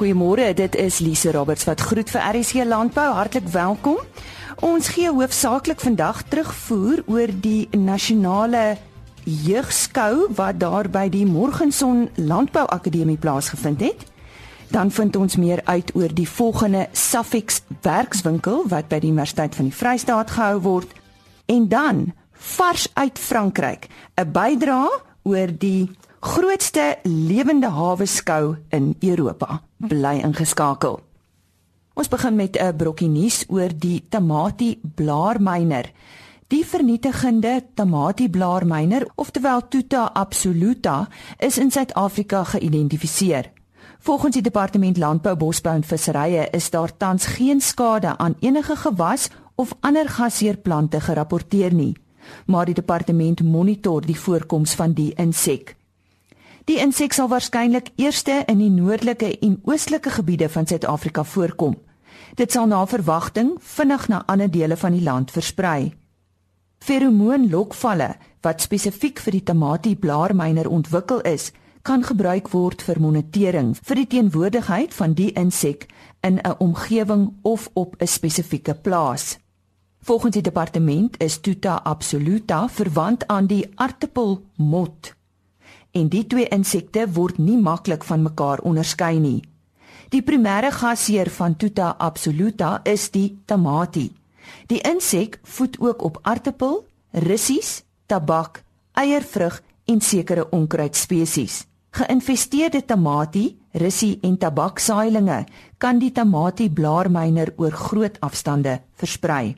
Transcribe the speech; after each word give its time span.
Goeiemôre, 0.00 0.54
dit 0.54 0.76
is 0.80 0.98
Lise 0.98 1.28
Roberts 1.32 1.66
wat 1.68 1.80
groet 1.80 2.08
vir 2.08 2.22
RSC 2.32 2.62
Landbou. 2.64 3.04
Hartlik 3.12 3.48
welkom. 3.52 3.98
Ons 4.64 4.88
gee 4.94 5.10
hoofsaaklik 5.12 5.82
vandag 5.84 6.22
terugvoer 6.32 7.02
oor 7.04 7.28
die 7.44 7.68
nasionale 7.76 8.78
jeugskou 9.24 10.30
wat 10.38 10.56
daar 10.62 10.88
by 10.88 11.10
die 11.12 11.26
Morgenson 11.28 12.08
Landbou 12.16 12.64
Akademie 12.72 13.18
plaasgevind 13.20 13.84
het. 13.84 14.06
Dan 14.72 14.88
vind 14.88 15.20
ons 15.20 15.36
meer 15.36 15.60
uit 15.68 15.92
oor 15.92 16.16
die 16.16 16.28
volgende 16.28 16.86
Safex 16.96 17.60
werkswinkel 17.84 18.64
wat 18.72 18.88
by 18.88 19.02
die 19.04 19.12
Universiteit 19.12 19.52
van 19.54 19.68
die 19.68 19.76
Vrystaat 19.82 20.32
gehou 20.32 20.62
word. 20.64 20.96
En 21.44 21.68
dan 21.68 22.06
vars 22.56 22.88
uit 22.94 23.18
Frankryk, 23.18 23.92
'n 24.16 24.32
bydrae 24.32 24.88
oor 25.22 25.58
die 25.58 25.90
grootste 26.20 26.98
lewende 27.02 27.68
hawe 27.72 28.06
skou 28.06 28.56
in 28.68 28.94
Europa. 29.00 29.62
Bly 29.76 30.20
ingeskakel. 30.20 31.00
Ons 31.94 32.08
begin 32.08 32.34
met 32.34 32.56
'n 32.56 32.76
brokkie 32.76 33.08
nuus 33.08 33.44
oor 33.48 33.70
die 33.76 34.04
Tamati 34.08 34.80
blaarmyner. 34.94 35.90
Die 36.48 36.66
vernietigende 36.66 37.64
Tamati 37.74 38.30
blaarmyner, 38.30 39.08
oftewel 39.14 39.68
Tuta 39.68 40.10
absoluta, 40.12 41.08
is 41.38 41.58
in 41.58 41.70
Suid-Afrika 41.70 42.44
geïdentifiseer. 42.44 43.52
Volgens 43.98 44.34
die 44.34 44.42
Departement 44.42 44.96
Landbou, 44.96 45.36
Bosbou 45.36 45.74
en 45.74 45.84
Visserye 45.84 46.48
is 46.50 46.70
daar 46.70 46.96
tans 46.96 47.26
geen 47.26 47.60
skade 47.60 48.16
aan 48.18 48.34
enige 48.40 48.76
gewas 48.76 49.28
of 49.54 49.74
ander 49.80 50.08
gasheerplante 50.08 51.00
gerapporteer 51.00 51.74
nie, 51.74 51.96
maar 52.46 52.64
die 52.64 52.74
departement 52.74 53.42
monitor 53.42 54.06
die 54.06 54.20
voorkoms 54.20 54.74
van 54.74 54.92
die 54.92 55.14
insek. 55.14 55.79
Die 56.70 56.78
insek 56.78 57.10
sal 57.16 57.26
waarskynlik 57.26 57.88
eerste 57.98 58.44
in 58.46 58.60
die 58.62 58.70
noordelike 58.70 59.32
en 59.42 59.56
oostelike 59.66 60.10
gebiede 60.14 60.46
van 60.48 60.68
Suid-Afrika 60.70 61.24
voorkom. 61.26 61.74
Dit 62.38 62.54
sal 62.54 62.68
na 62.70 62.84
verwagting 62.86 63.56
vinnig 63.72 64.04
na 64.12 64.20
ander 64.30 64.50
dele 64.50 64.76
van 64.78 64.94
die 64.94 65.02
land 65.02 65.34
versprei. 65.34 65.90
Feromoonlokvalle 66.86 68.12
wat 68.46 68.62
spesifiek 68.62 69.18
vir 69.18 69.38
die 69.40 69.42
tamatie 69.50 69.96
blaarmyner 69.98 70.70
ontwikkel 70.70 71.24
is, 71.26 71.50
kan 71.82 72.06
gebruik 72.06 72.54
word 72.54 72.86
vir 72.86 73.02
monitering 73.02 73.74
vir 73.82 74.04
die 74.04 74.08
teenwoordigheid 74.14 74.94
van 74.94 75.18
die 75.18 75.32
insek 75.34 75.88
in 76.22 76.38
'n 76.38 76.54
omgewing 76.58 77.32
of 77.42 77.70
op 77.74 77.96
'n 77.98 78.06
spesifieke 78.06 78.74
plaas. 78.74 79.38
Volgens 80.02 80.34
die 80.38 80.46
departement 80.46 81.18
is 81.18 81.40
Tuta 81.40 81.80
absoluta 81.82 82.68
verwant 82.68 83.26
aan 83.26 83.46
die 83.46 83.66
aartappelmot 83.74 85.18
en 85.92 86.08
die 86.08 86.26
twee 86.26 86.48
insekte 86.54 87.06
word 87.12 87.38
nie 87.38 87.58
maklik 87.58 88.04
van 88.04 88.22
mekaar 88.22 88.62
onderskei 88.66 89.18
nie. 89.18 89.40
Die 90.10 90.22
primêre 90.26 90.72
gasheer 90.74 91.30
van 91.30 91.56
Tuta 91.56 91.94
absoluta 91.98 92.80
is 92.84 93.10
die 93.14 93.38
tamatie. 93.46 94.10
Die 94.66 94.80
insek 94.82 95.38
voed 95.42 95.78
ook 95.80 96.02
op 96.02 96.18
aartappel, 96.22 96.84
russies, 97.12 97.82
tabak, 98.06 98.62
eiervrug 98.92 99.60
en 99.86 100.00
sekere 100.00 100.48
onkruidspesies. 100.50 101.64
Geïnvesteerde 101.90 102.84
tamatie, 102.86 103.58
russie 103.72 104.18
en 104.22 104.36
tabaksaailinge 104.38 105.44
kan 105.78 105.98
die 105.98 106.12
tamatie 106.12 106.70
blaarmyner 106.70 107.52
oor 107.56 107.74
groot 107.74 108.18
afstande 108.20 108.80
versprei. 108.94 109.56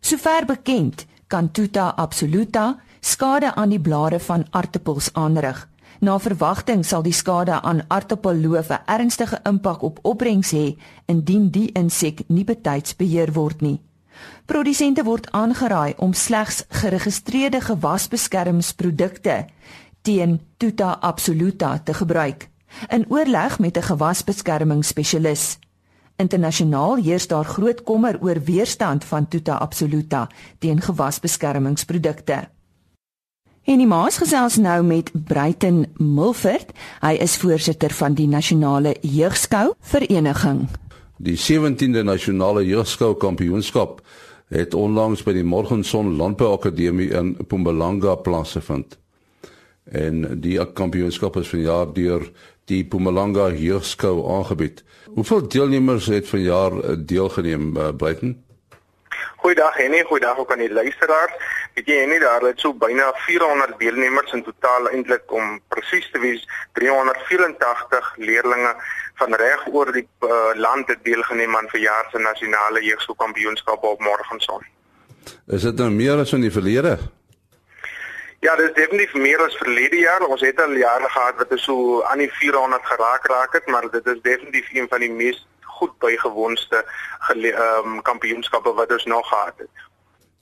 Sover 0.00 0.46
bekend, 0.46 1.06
kan 1.26 1.50
Tuta 1.50 1.92
absoluta 1.96 2.76
skade 3.06 3.54
aan 3.54 3.70
die 3.70 3.80
blare 3.80 4.18
van 4.20 4.46
aartappels 4.50 5.12
aanrig. 5.12 5.68
Na 6.00 6.18
verwagting 6.18 6.82
sal 6.84 7.04
die 7.06 7.14
skade 7.14 7.60
aan 7.62 7.84
aartappelloof 7.88 8.70
'n 8.70 8.82
ernstige 8.86 9.38
impak 9.44 9.82
op 9.82 9.98
opbrengs 10.02 10.50
hê 10.50 10.76
indien 11.06 11.50
die 11.50 11.72
insek 11.72 12.22
nie 12.28 12.44
betyds 12.44 12.96
beheer 12.96 13.32
word 13.32 13.60
nie. 13.60 13.80
Produsente 14.44 15.04
word 15.04 15.30
aangeraai 15.30 15.94
om 15.96 16.12
slegs 16.12 16.64
geregistreerde 16.68 17.60
gewasbeskermingsprodukte 17.60 19.46
teen 20.02 20.40
Tuta 20.56 20.90
absoluta 21.00 21.78
te 21.78 21.94
gebruik 21.94 22.48
in 22.88 23.04
oorleg 23.08 23.58
met 23.58 23.76
'n 23.76 23.82
gewasbeskermingsspesialis. 23.82 25.58
Internasionaal 26.16 26.96
heers 26.96 27.26
daar 27.26 27.44
groot 27.44 27.82
kommer 27.82 28.18
oor 28.20 28.40
weerstand 28.42 29.04
van 29.04 29.28
Tuta 29.28 29.54
absoluta 29.54 30.28
teen 30.58 30.80
gewasbeskermingsprodukte. 30.80 32.55
En 33.66 33.80
die 33.82 33.86
maas 33.90 34.20
gesels 34.22 34.60
nou 34.62 34.76
met 34.86 35.08
Bruiten 35.26 35.80
Milford. 35.98 36.68
Hy 37.02 37.16
is 37.18 37.32
voorsitter 37.42 37.90
van 37.98 38.14
die 38.14 38.28
Nasionale 38.30 38.92
Jeugskou 39.02 39.72
Vereniging. 39.80 40.68
Die 41.18 41.34
17de 41.34 42.04
Nasionale 42.06 42.62
Jeugskou 42.62 43.16
Kampioenskap 43.18 44.04
het 44.54 44.74
onlangs 44.78 45.24
by 45.26 45.34
die 45.34 45.42
Morgenson 45.42 46.14
Landbou 46.14 46.52
Akademie 46.54 47.10
in 47.10 47.34
Mpumalanga 47.40 48.14
plaasgevind. 48.14 49.00
En 49.90 50.22
die 50.38 50.62
kampioenskap 50.78 51.40
is 51.42 51.50
vanjaar 51.50 51.90
deur 51.98 52.30
die 52.70 52.84
Mpumalanga 52.86 53.50
Jeugskou 53.50 54.20
aangebied. 54.36 54.84
Hoeveel 55.18 55.48
deelnemers 55.48 56.06
het 56.06 56.30
vanjaar 56.30 57.02
deelgeneem, 57.02 57.72
uh, 57.74 57.90
Bruiten? 57.96 58.45
Goeiedag 59.36 59.76
Henny, 59.76 60.02
goeiedag 60.02 60.38
ook 60.38 60.52
aan 60.52 60.58
die 60.58 60.72
luisteraars. 60.72 61.32
Weet 61.74 61.86
jy 61.86 62.04
nie 62.08 62.20
daar 62.20 62.40
het 62.40 62.60
so 62.60 62.74
byna 62.74 63.12
400 63.26 63.78
deelnemers 63.78 64.32
in 64.32 64.44
totaal 64.44 64.88
eintlik 64.90 65.32
om 65.32 65.60
presies 65.68 66.08
te 66.12 66.18
wees 66.18 66.46
384 66.78 68.14
leerdlinge 68.16 68.72
van 69.14 69.34
reg 69.34 69.66
oor 69.72 69.92
die 69.92 70.06
uh, 70.20 70.54
land 70.54 70.88
het 70.88 71.04
deelgeneem 71.04 71.56
aan 71.56 71.68
verjaar 71.68 72.08
se 72.10 72.18
nasionale 72.18 72.82
jeugskoolkampioenskap 72.84 73.84
op 73.84 74.00
Morgenson. 74.00 74.64
Is 75.46 75.62
dit 75.62 75.76
nou 75.76 75.90
meer 75.90 76.18
as 76.22 76.32
in 76.32 76.44
die 76.46 76.52
verlede? 76.52 76.98
Ja, 78.40 78.56
dit 78.56 78.68
is 78.68 78.74
definitief 78.74 79.14
meer 79.14 79.40
as 79.42 79.56
verlede 79.56 79.96
jaar. 79.96 80.24
Ons 80.26 80.40
het 80.44 80.60
al 80.60 80.76
jare 80.76 81.08
gehad 81.08 81.38
wat 81.40 81.52
so 81.58 82.02
aan 82.02 82.18
die 82.18 82.32
400 82.32 82.84
geraak 82.84 83.26
raak 83.26 83.52
het, 83.52 83.66
maar 83.66 83.88
dit 83.90 84.06
is 84.06 84.20
definitief 84.22 84.68
een 84.72 84.88
van 84.88 85.00
die 85.00 85.10
mees 85.12 85.46
goed 85.78 85.94
bygewoonste 85.98 86.84
ehm 87.28 87.86
um, 87.86 88.02
kampioenskappe 88.02 88.72
wat 88.74 88.92
ons 88.92 89.04
nog 89.04 89.28
gehad 89.28 89.54
het. 89.56 89.86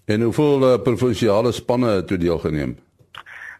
En 0.04 0.22
hoeveel 0.22 0.72
uh, 0.72 0.82
provinsiale 0.82 1.52
spanne 1.52 1.90
het 1.90 2.06
toe 2.06 2.18
deelgeneem? 2.18 2.78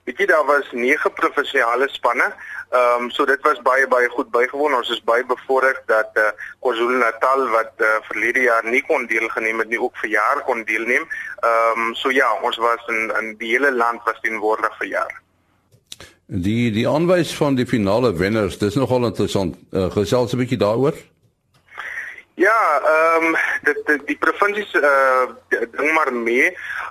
Weet 0.04 0.18
jy 0.20 0.26
daar 0.28 0.44
was 0.44 0.66
9 0.72 1.12
provinsiale 1.12 1.88
spanne. 1.88 2.26
Ehm 2.70 3.02
um, 3.02 3.10
so 3.10 3.24
dit 3.24 3.40
was 3.42 3.62
baie 3.62 3.88
baie 3.88 4.08
goed 4.08 4.30
bygewoon. 4.30 4.74
Ons 4.74 4.90
is 4.90 5.00
baie 5.04 5.24
bevoorreg 5.24 5.80
dat 5.86 6.10
eh 6.12 6.22
uh, 6.22 6.30
KwaZulu-Natal 6.60 7.48
wat 7.48 7.72
uh, 7.78 7.86
verlede 8.08 8.40
jaar 8.40 8.64
nie 8.68 8.82
kon 8.82 9.06
deelgeneem 9.06 9.58
het 9.58 9.68
nie 9.68 9.80
ook 9.80 9.96
vir 10.02 10.10
jaar 10.10 10.42
kon 10.44 10.64
deelneem. 10.64 11.08
Ehm 11.40 11.80
um, 11.80 11.94
so 11.94 12.10
ja, 12.10 12.28
ons 12.42 12.56
was 12.56 12.84
in 12.86 13.12
in 13.20 13.36
die 13.38 13.50
hele 13.54 13.72
land 13.72 14.04
was 14.04 14.20
teenwoordig 14.20 14.76
vir 14.78 14.86
jaar. 14.86 15.22
Die 16.26 16.70
die 16.72 16.88
aanwys 16.88 17.34
van 17.36 17.54
die 17.54 17.66
finale 17.66 18.12
wenners, 18.12 18.58
dis 18.58 18.74
nogal 18.74 19.04
interessant. 19.04 19.56
Uh, 19.70 19.90
gesels 19.90 20.32
'n 20.32 20.38
bietjie 20.38 20.58
daaroor. 20.58 20.94
Ja, 22.34 22.80
ehm 22.82 23.24
um, 23.24 23.36
dit, 23.62 23.82
dit 23.86 24.06
die 24.06 24.16
provinsies 24.18 24.72
eh 24.74 24.82
uh, 24.82 25.60
ding 25.70 25.92
maar 25.92 26.12
mee 26.12 26.48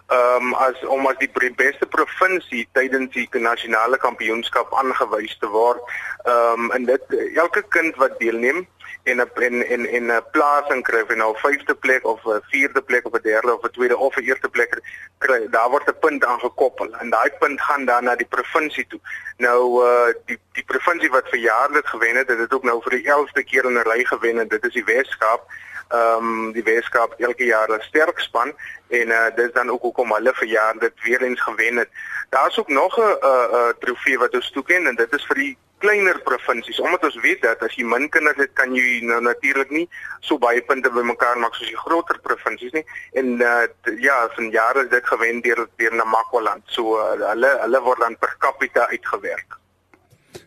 ehm 0.08 0.46
um, 0.46 0.54
as 0.54 0.86
om 0.86 1.08
as 1.08 1.18
die 1.18 1.52
beste 1.56 1.86
provinsie 1.86 2.68
tydens 2.72 3.12
die 3.12 3.28
nasionale 3.32 3.98
kampioenskap 3.98 4.74
aangewys 4.74 5.36
te 5.40 5.48
word. 5.48 5.82
Ehm 6.24 6.64
um, 6.64 6.72
en 6.72 6.86
dit 6.86 7.16
elke 7.36 7.66
kind 7.68 7.96
wat 7.96 8.20
deelneem 8.20 8.68
en 9.04 9.20
en 9.20 9.66
en 9.66 9.86
en 9.86 10.06
'n 10.12 10.24
plasing 10.32 10.84
kry 10.84 11.04
en 11.08 11.18
nou 11.18 11.34
vyfde 11.38 11.76
plek 11.76 12.06
of 12.06 12.26
'n 12.26 12.42
vierde 12.50 12.82
plek 12.82 13.06
of 13.06 13.14
'n 13.14 13.22
derde 13.22 13.56
of 13.56 13.64
'n 13.64 13.72
tweede 13.72 13.98
of 13.98 14.16
'n 14.16 14.24
eerste 14.24 14.50
plek 14.50 14.82
kry, 15.18 15.48
daar 15.50 15.70
word 15.70 15.88
'n 15.88 16.00
punt 16.00 16.26
aangekoppel 16.26 16.96
en 16.96 17.10
daai 17.10 17.32
punt 17.40 17.62
gaan 17.62 17.86
dan 17.86 18.04
na 18.04 18.16
die 18.16 18.34
provinsie 18.36 18.88
toe. 18.88 19.00
Nou 19.38 19.84
uh 19.84 20.14
die 20.26 20.40
die 20.52 20.64
provinsie 20.64 21.10
wat 21.10 21.30
vir 21.30 21.40
jare 21.40 21.74
dit 21.74 21.88
gewen 21.88 22.16
het, 22.16 22.28
het 22.28 22.38
dit 22.38 22.54
ook 22.54 22.64
nou 22.64 22.82
vir 22.82 22.92
die 22.92 23.08
11de 23.08 23.44
keer 23.44 23.66
in 23.66 23.78
'n 23.78 23.90
ry 23.92 24.04
gewen 24.06 24.40
en 24.40 24.48
dit 24.48 24.66
is 24.66 24.74
die 24.74 24.86
Weskaap. 24.86 25.44
Ehm 25.90 26.18
um, 26.18 26.52
die 26.52 26.64
Weskaap 26.64 27.14
elke 27.18 27.46
jaar 27.46 27.70
'n 27.70 27.82
sterk 27.82 28.20
span 28.20 28.54
en 28.88 29.08
uh 29.08 29.36
dis 29.36 29.52
dan 29.52 29.70
ook 29.70 29.82
hoekom 29.82 30.14
hulle 30.14 30.34
vir 30.34 30.48
jaar 30.48 30.80
dit 30.80 30.94
weer 31.04 31.22
eens 31.22 31.42
gewen 31.42 31.76
het. 31.78 31.90
Daar's 32.30 32.58
ook 32.60 32.70
nog 32.70 32.98
'n 32.98 33.02
uh, 33.02 33.48
uh, 33.52 33.70
trofee 33.80 34.18
wat 34.18 34.34
ons 34.34 34.52
toeken 34.52 34.88
en 34.88 34.96
dit 34.96 35.14
is 35.14 35.26
vir 35.26 35.36
die 35.36 35.58
kleiner 35.84 36.20
provinsies 36.24 36.80
omdat 36.84 37.08
ons 37.10 37.20
weet 37.26 37.42
dat 37.44 37.64
as 37.66 37.76
jy 37.78 37.86
min 37.88 38.08
kinders 38.12 38.40
het 38.42 38.54
kan 38.60 38.76
jy 38.76 39.02
nou 39.08 39.20
natuurlik 39.26 39.72
nie 39.76 39.86
so 40.26 40.40
baie 40.42 40.62
punte 40.68 40.92
bymekaar 40.94 41.40
maak 41.42 41.58
soos 41.58 41.72
die 41.72 41.82
groter 41.86 42.20
provinsies 42.24 42.76
nie. 42.76 42.86
En 43.20 43.34
uh, 43.42 43.66
ja 44.02 44.18
van 44.36 44.52
jare 44.54 44.86
is 44.86 44.92
dit 44.94 45.12
gewen 45.12 45.42
deur 45.46 45.66
deur 45.82 45.98
Namakwaland 46.00 46.64
so 46.78 46.96
uh, 47.00 47.12
hulle 47.32 47.52
hulle 47.66 47.84
word 47.88 48.06
dan 48.06 48.16
per 48.20 48.36
capita 48.46 48.88
uitgewerk. 48.94 49.60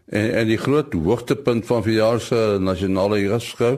En 0.06 0.32
en 0.40 0.48
die 0.48 0.60
groot 0.62 0.94
hoogtepunt 0.94 1.66
van 1.66 1.84
verjaar 1.84 2.20
se 2.20 2.40
nasionale 2.60 3.20
jeugskou 3.20 3.74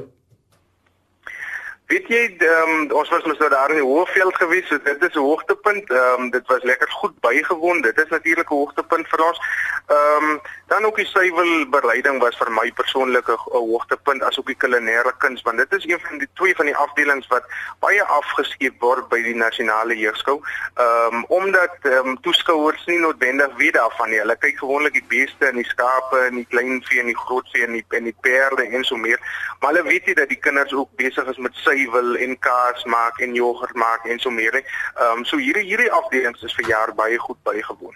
Weet 1.88 2.08
jy, 2.12 2.18
um, 2.44 2.90
ons 2.92 3.08
was 3.08 3.24
mos 3.24 3.38
nou 3.40 3.46
daar 3.48 3.70
in 3.72 3.78
die 3.80 3.84
Hoëveld 3.86 4.36
gewees, 4.36 4.66
so 4.68 4.76
dit 4.84 5.04
is 5.06 5.14
'n 5.14 5.24
hoogtepunt. 5.24 5.90
Ehm 5.90 6.22
um, 6.22 6.30
dit 6.30 6.46
was 6.46 6.62
lekker 6.62 6.90
goed 6.90 7.20
bygewoon. 7.20 7.80
Dit 7.80 7.98
is 7.98 8.08
natuurlik 8.08 8.50
'n 8.50 8.54
hoogtepunt 8.54 9.08
vir 9.08 9.24
ons. 9.24 9.38
Ehm 9.86 10.24
um, 10.24 10.40
dan 10.66 10.84
ook 10.84 10.96
die 10.96 11.06
suiwelbereiding 11.06 12.20
was 12.20 12.36
vir 12.36 12.52
my 12.52 12.72
persoonlik 12.72 13.28
'n 13.28 13.38
hoogtepunt 13.50 14.22
asook 14.22 14.46
die 14.46 14.56
kulinaire 14.56 15.12
kuns, 15.18 15.42
want 15.42 15.56
dit 15.56 15.72
is 15.72 15.84
een 15.84 16.00
van 16.00 16.18
die 16.18 16.28
twee 16.34 16.54
van 16.54 16.66
die 16.66 16.76
afdelings 16.76 17.26
wat 17.26 17.44
baie 17.78 18.04
afgeskeep 18.04 18.80
word 18.80 19.08
by 19.08 19.22
die 19.22 19.34
nasionale 19.34 19.96
jeugskou. 19.96 20.40
Ehm 20.74 21.14
um, 21.14 21.24
omdat 21.28 21.72
ehm 21.82 22.06
um, 22.06 22.20
toeskouers 22.20 22.84
nie 22.84 22.98
noodwendig 22.98 23.56
weet 23.56 23.74
daarvan 23.74 24.10
nie. 24.10 24.18
Hulle 24.18 24.36
kyk 24.36 24.58
gewoonlik 24.58 24.92
die 24.92 25.08
beeste 25.08 25.46
en 25.46 25.56
die 25.56 25.68
skape 25.68 26.18
en 26.18 26.34
die 26.34 26.46
kleinvee 26.48 27.00
en 27.00 27.06
die 27.06 27.18
grootvee 27.18 27.64
en 27.64 27.72
die 27.72 27.84
en 27.88 28.04
die 28.04 28.16
perde 28.20 28.62
en 28.62 28.84
so 28.84 28.96
meer. 28.96 29.20
Maar 29.60 29.72
hulle 29.72 29.88
weet 29.88 30.06
nie 30.06 30.14
dat 30.14 30.28
die 30.28 30.38
kinders 30.40 30.72
ook 30.72 30.88
besig 30.96 31.26
is 31.26 31.36
met 31.36 31.56
suiwel 31.78 32.16
en 32.16 32.38
kaas 32.38 32.84
maak 32.84 33.20
en 33.20 33.34
jogurt 33.34 33.74
maak 33.74 34.06
en 34.06 34.18
so 34.18 34.30
meer. 34.30 34.54
Ehm 34.54 35.18
um, 35.18 35.24
so 35.24 35.36
hierdie 35.36 35.66
hierdie 35.66 35.92
afdelings 35.92 36.42
is 36.42 36.54
vir 36.54 36.68
jaar 36.68 36.94
baie 36.94 37.18
goed 37.18 37.38
bygewoon. 37.42 37.94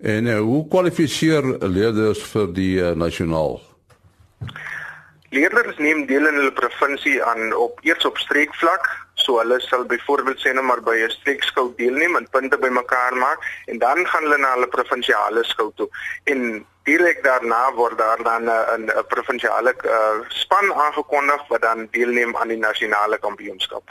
En 0.00 0.26
uh, 0.26 0.40
hoe 0.40 0.64
kwalifiseer 0.68 1.44
leerders 1.68 2.22
vir 2.32 2.52
die 2.52 2.74
uh, 2.80 2.92
nasionaal? 2.94 3.60
Leerders 5.34 5.78
neem 5.82 6.04
deel 6.06 6.28
in 6.28 6.36
hulle 6.38 6.52
provinsie 6.54 7.16
aan 7.24 7.54
op 7.58 7.80
eers 7.82 8.04
op 8.06 8.18
streekvlak, 8.22 8.86
so 9.18 9.40
hulle 9.40 9.58
sal 9.64 9.86
byvoorbeeld 9.90 10.38
sê 10.42 10.52
nou 10.54 10.62
maar 10.66 10.82
by 10.82 10.94
'n 11.06 11.10
streekskou 11.10 11.72
deelneem 11.78 12.16
en 12.16 12.28
punte 12.30 12.58
bymekaar 12.58 13.16
maak 13.18 13.42
en 13.66 13.78
dan 13.78 14.06
gaan 14.06 14.22
hulle 14.22 14.38
na 14.38 14.54
hulle 14.54 14.70
provinsiale 14.76 15.44
skou 15.44 15.72
toe. 15.74 15.88
En 16.24 16.66
direk 16.84 17.22
daarna 17.24 17.72
word 17.74 17.98
daar 17.98 18.22
dan 18.22 18.42
'n 18.44 18.84
'n 18.86 19.06
provinsiale 19.08 19.74
uh, 19.84 20.20
span 20.28 20.72
aangekondig 20.74 21.48
wat 21.48 21.62
dan 21.62 21.88
deelneem 21.90 22.36
aan 22.36 22.48
die 22.48 22.58
nasionale 22.68 23.18
kampioenskap. 23.18 23.82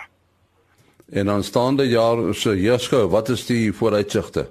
En 1.09 1.29
aanstaande 1.29 1.87
jaar 1.87 2.33
se 2.33 2.61
jeugskou, 2.61 3.07
wat 3.09 3.29
is 3.29 3.45
die 3.45 3.73
vooruitsigte? 3.73 4.49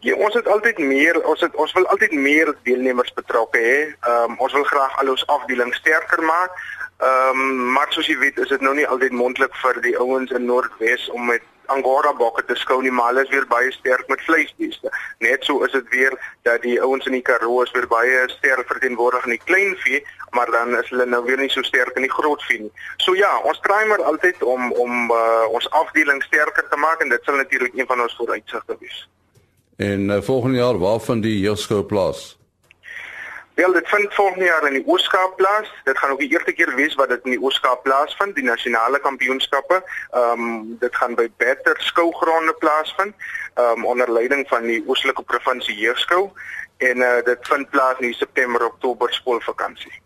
Ja, 0.00 0.14
ons 0.14 0.34
het 0.34 0.48
altyd 0.48 0.78
meer, 0.78 1.26
ons 1.26 1.40
het 1.40 1.54
ons 1.54 1.72
wil 1.72 1.86
altyd 1.86 2.12
meer 2.12 2.54
deelnemers 2.62 3.12
betrokke 3.12 3.58
hê. 3.58 3.78
Ehm 4.00 4.30
um, 4.30 4.38
ons 4.38 4.52
wil 4.52 4.64
graag 4.64 4.98
al 4.98 5.10
ons 5.10 5.26
afdeling 5.26 5.74
sterker 5.74 6.22
maak. 6.22 6.50
Ehm 6.98 7.40
um, 7.40 7.72
maar 7.72 7.86
soos 7.88 8.06
jy 8.06 8.18
weet, 8.18 8.38
is 8.38 8.48
dit 8.48 8.60
nou 8.60 8.74
nie 8.74 8.86
altyd 8.86 9.12
moontlik 9.12 9.54
vir 9.62 9.80
die 9.80 9.98
ouens 9.98 10.30
in 10.30 10.44
Noordwes 10.44 11.08
om 11.10 11.26
met 11.26 11.42
Angora 11.66 12.12
bokke 12.12 12.44
te 12.44 12.56
skou 12.56 12.82
nie, 12.82 12.92
maar 12.92 13.12
hulle 13.12 13.24
is 13.24 13.32
weer 13.32 13.46
baie 13.48 13.72
sterk 13.72 14.08
met 14.08 14.20
vleisbeeste. 14.26 14.90
Net 15.18 15.44
so 15.44 15.64
is 15.64 15.72
dit 15.72 15.88
weer 15.88 16.16
dat 16.42 16.62
die 16.62 16.76
ouens 16.82 17.06
in 17.06 17.16
die 17.16 17.22
Karoo 17.22 17.62
is 17.62 17.72
weer 17.72 17.86
baie 17.88 18.24
sterk 18.32 18.66
verteenwoordig 18.66 19.24
in 19.24 19.36
die 19.36 19.44
kleinvee, 19.44 20.04
maar 20.30 20.50
dan 20.50 20.76
is 20.78 20.88
hulle 20.88 21.06
nou 21.06 21.24
weer 21.24 21.40
nie 21.40 21.50
so 21.50 21.62
sterk 21.62 21.96
in 21.96 22.06
die 22.06 22.12
grootvee 22.12 22.60
nie. 22.66 22.72
So 22.96 23.14
ja, 23.14 23.32
ons 23.42 23.60
probeer 23.64 23.88
maar 23.88 24.04
altyd 24.12 24.42
om 24.42 24.72
om 24.72 25.10
uh, 25.10 25.48
ons 25.50 25.70
afdeling 25.70 26.22
sterker 26.22 26.68
te 26.68 26.76
maak 26.76 27.00
en 27.00 27.08
dit 27.08 27.24
sal 27.24 27.40
natuurlik 27.40 27.74
een 27.74 27.86
van 27.86 28.00
ons 28.00 28.16
vooruitsigte 28.16 28.76
wees. 28.80 29.08
En 29.76 30.08
uh, 30.08 30.22
volgende 30.22 30.56
jaar 30.56 30.78
waar 30.78 31.00
van 31.00 31.20
die 31.20 31.40
jeugskou 31.40 31.82
plaas? 31.82 32.34
Wel, 33.54 33.72
dit 33.72 33.88
vind 33.88 34.14
volgende 34.14 34.44
jaar 34.44 34.66
in 34.66 34.72
die 34.72 34.86
Ooskaap 34.86 35.36
plaas. 35.36 35.72
Dit 35.84 35.98
gaan 35.98 36.10
ook 36.10 36.18
die 36.18 36.30
eerste 36.30 36.52
keer 36.52 36.74
wees 36.74 36.94
wat 36.94 37.08
dit 37.08 37.24
in 37.24 37.30
die 37.30 37.42
Ooskaap 37.42 37.82
plaasvind, 37.82 38.34
die 38.34 38.44
nasionale 38.44 39.00
kampioenskappe. 39.00 39.82
Ehm 40.10 40.40
um, 40.40 40.76
dit 40.78 40.96
gaan 40.96 41.14
by 41.14 41.28
Better 41.36 41.76
skougronde 41.78 42.54
plaasvind, 42.54 43.14
ehm 43.54 43.78
um, 43.78 43.86
onder 43.86 44.12
leiding 44.12 44.48
van 44.48 44.62
die 44.62 44.82
Oostelike 44.86 45.22
Provinsie 45.22 45.76
Jeugskou 45.76 46.30
en 46.76 46.96
uh, 46.96 47.22
dit 47.24 47.38
vind 47.40 47.70
plaas 47.70 47.98
in 47.98 48.14
September 48.14 48.66
Oktober 48.66 49.12
skoolvakansie 49.12 50.03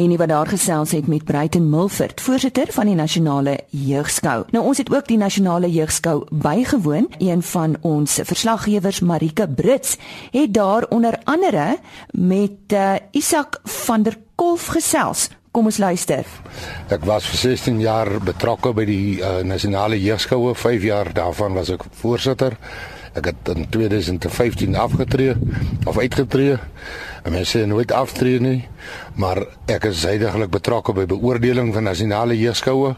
en 0.00 0.08
nie 0.08 0.18
wat 0.20 0.30
daar 0.32 0.48
gesels 0.48 0.94
het 0.96 1.06
met 1.06 1.24
Bruiten 1.24 1.68
Milford, 1.70 2.20
voorsitter 2.20 2.70
van 2.72 2.88
die 2.88 2.94
nasionale 2.96 3.58
jeugskou. 3.70 4.44
Nou 4.54 4.64
ons 4.64 4.78
het 4.80 4.92
ook 4.92 5.08
die 5.08 5.18
nasionale 5.20 5.68
jeugskou 5.70 6.24
bygewoon. 6.30 7.10
Een 7.18 7.42
van 7.42 7.76
ons 7.80 8.20
verslaggewers, 8.24 9.00
Marike 9.00 9.48
Brits, 9.48 9.96
het 10.30 10.54
daar 10.54 10.86
onder 10.88 11.18
andere 11.24 11.76
met 12.10 12.72
uh, 12.72 12.94
Isak 13.10 13.60
van 13.64 14.02
der 14.02 14.16
Kolf 14.34 14.66
gesels. 14.66 15.28
Kom 15.50 15.66
ons 15.66 15.80
luister. 15.82 16.24
Ek 16.88 17.04
was 17.04 17.26
vir 17.26 17.40
16 17.42 17.80
jaar 17.82 18.08
betrokke 18.24 18.72
by 18.72 18.86
die 18.88 19.18
uh, 19.18 19.40
nasionale 19.44 19.98
jeugskoue. 20.00 20.54
5 20.54 20.86
jaar 20.86 21.12
daarvan 21.12 21.58
was 21.58 21.74
ek 21.74 21.84
voorsitter. 22.00 22.56
Ek 23.18 23.26
het 23.26 23.48
in 23.50 23.64
2015 23.68 24.76
afgetree 24.76 25.34
of 25.84 25.98
uitgetree. 25.98 26.58
En 27.22 27.34
mense 27.34 27.58
sê 27.58 27.66
nooit 27.68 27.92
aftree 27.92 28.40
nie, 28.40 28.60
maar 29.20 29.42
ek 29.68 29.90
is 29.90 30.06
heidaglik 30.08 30.52
betrokke 30.54 30.94
by 30.96 31.04
beoordeling 31.10 31.72
van 31.74 31.84
nasionale 31.84 32.36
jeugskoue. 32.38 32.94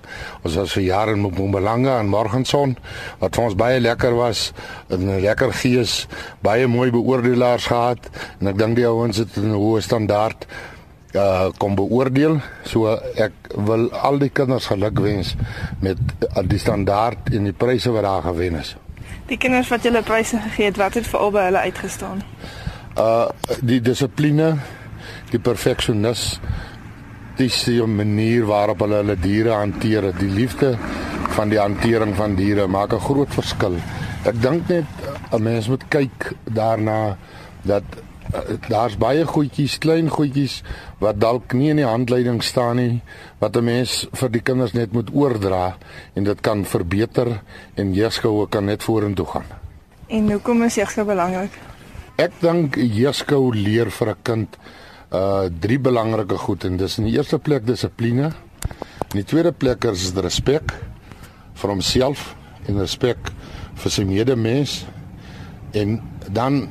Ons 0.46 0.58
was 0.60 0.74
vir 0.76 0.84
jare 0.84 1.16
in 1.16 1.24
Mpumalanga 1.24 1.96
en 1.98 2.12
Morgenson 2.12 2.76
wat 3.22 3.34
vir 3.34 3.46
ons 3.48 3.56
baie 3.58 3.80
lekker 3.80 4.14
was, 4.14 4.52
'n 4.90 5.18
lekker 5.24 5.52
gees, 5.52 6.06
baie 6.40 6.66
mooi 6.66 6.90
beoordelaars 6.90 7.66
gehad 7.66 8.10
en 8.40 8.46
ek 8.46 8.58
dink 8.58 8.76
die 8.76 8.86
ouens 8.86 9.16
het 9.16 9.36
'n 9.36 9.54
hoë 9.54 9.82
standaard 9.82 10.46
uh 11.14 11.50
kom 11.58 11.74
beoordeel. 11.74 12.40
So 12.64 12.86
ek 13.16 13.32
wil 13.56 13.90
al 13.92 14.18
die 14.18 14.30
kinders 14.30 14.66
gelukwens 14.66 15.34
met 15.80 15.98
die 16.48 16.58
standaard 16.58 17.32
en 17.32 17.44
die 17.44 17.52
pryse 17.52 17.90
wat 17.90 18.02
daar 18.02 18.22
gewen 18.22 18.54
is. 18.54 18.76
Die 19.26 19.38
kinders 19.38 19.68
wat 19.68 19.82
julle 19.82 20.02
pryse 20.02 20.38
gegee 20.38 20.64
het, 20.70 20.76
wat 20.76 20.94
het 20.94 21.06
vir 21.06 21.20
albei 21.20 21.44
hulle 21.44 21.64
uitgestaan? 21.68 22.22
Uh 22.98 23.28
die 23.60 23.80
dissipline, 23.80 24.56
die 25.30 25.38
perfeksionis, 25.38 26.40
die 27.36 27.82
manier 27.86 28.46
waarop 28.46 28.80
hulle 28.84 29.00
hulle 29.02 29.16
diere 29.16 29.54
hanteer, 29.56 30.12
die 30.18 30.30
liefde 30.30 30.76
van 31.36 31.48
die 31.48 31.58
hantering 31.58 32.14
van 32.16 32.34
diere 32.36 32.66
maak 32.66 32.92
'n 32.92 33.00
groot 33.00 33.34
verskil. 33.34 33.76
Ek 34.24 34.40
dink 34.42 34.68
net 34.68 34.84
'n 35.32 35.42
mens 35.42 35.68
moet 35.68 35.84
kyk 35.88 36.32
daarna 36.44 37.16
dat 37.62 37.84
daar's 38.68 38.96
baie 38.96 39.24
goedjies, 39.28 39.78
klein 39.78 40.08
goedjies 40.12 40.60
wat 41.02 41.20
dalk 41.20 41.52
nie 41.56 41.70
in 41.72 41.80
die 41.82 41.88
handleiding 41.88 42.40
staan 42.42 42.76
nie 42.76 43.02
wat 43.40 43.56
'n 43.56 43.64
mens 43.64 44.06
vir 44.12 44.30
die 44.30 44.40
kinders 44.40 44.72
net 44.72 44.92
moet 44.92 45.10
oordra 45.12 45.76
en 46.14 46.24
dit 46.24 46.40
kan 46.40 46.64
verbeter 46.64 47.42
en 47.74 47.94
jeugskou 47.94 48.46
kan 48.48 48.64
net 48.64 48.82
vorentoe 48.82 49.26
gaan. 49.26 49.44
En 50.08 50.30
hoekom 50.30 50.62
is 50.62 50.74
jeugskou 50.74 51.04
belangrik? 51.04 51.50
Ek 52.16 52.32
dink 52.40 52.76
jeugskou 52.76 53.54
leer 53.54 53.90
vir 53.90 54.08
'n 54.08 54.22
kind 54.22 54.58
uh 55.12 55.48
drie 55.60 55.78
belangrike 55.78 56.38
goed 56.38 56.64
en 56.64 56.76
dis 56.76 56.98
in 56.98 57.04
die 57.04 57.16
eerste 57.16 57.38
plek 57.38 57.66
dissipline. 57.66 58.32
In 59.12 59.18
die 59.20 59.24
tweede 59.24 59.52
plek 59.52 59.84
is 59.84 60.12
dit 60.12 60.24
respek 60.24 60.72
vir 61.54 61.70
homself 61.70 62.34
en 62.68 62.78
respek 62.78 63.18
vir 63.74 63.90
sy 63.90 64.04
medemens 64.04 64.86
en 65.72 66.00
dan 66.28 66.68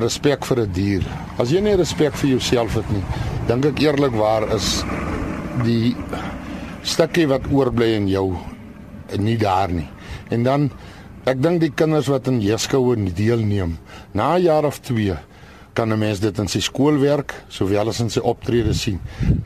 respek 0.00 0.44
vir 0.44 0.60
'n 0.60 0.72
die 0.72 0.82
dier. 0.82 1.04
As 1.38 1.50
jy 1.50 1.60
nie 1.60 1.76
respek 1.76 2.14
vir 2.14 2.30
jouself 2.30 2.74
het 2.74 2.90
nie, 2.90 3.04
dink 3.48 3.64
ek 3.64 3.80
eerlikwaar 3.80 4.54
is 4.54 4.84
die 5.64 5.94
stukkie 6.82 7.26
wat 7.26 7.46
oorbly 7.50 7.94
in 7.96 8.08
jou 8.08 8.36
nie 9.18 9.36
daar 9.36 9.70
nie. 9.72 9.88
En 10.30 10.42
dan 10.42 10.70
ek 11.26 11.40
dink 11.42 11.60
die 11.60 11.70
kinders 11.70 12.08
wat 12.08 12.26
in 12.28 12.40
jeugskoue 12.40 12.96
deelneem, 13.14 13.78
na 14.12 14.36
'n 14.36 14.42
jaar 14.42 14.64
of 14.64 14.80
2 14.80 15.16
kan 15.74 15.92
'n 15.92 15.98
mens 15.98 16.20
dit 16.20 16.38
in 16.38 16.48
sy 16.48 16.60
skoolwerk 16.60 17.34
sowel 17.48 17.88
as 17.88 18.00
in 18.00 18.10
sy 18.10 18.20
optrede 18.20 18.74
sien. 18.74 19.00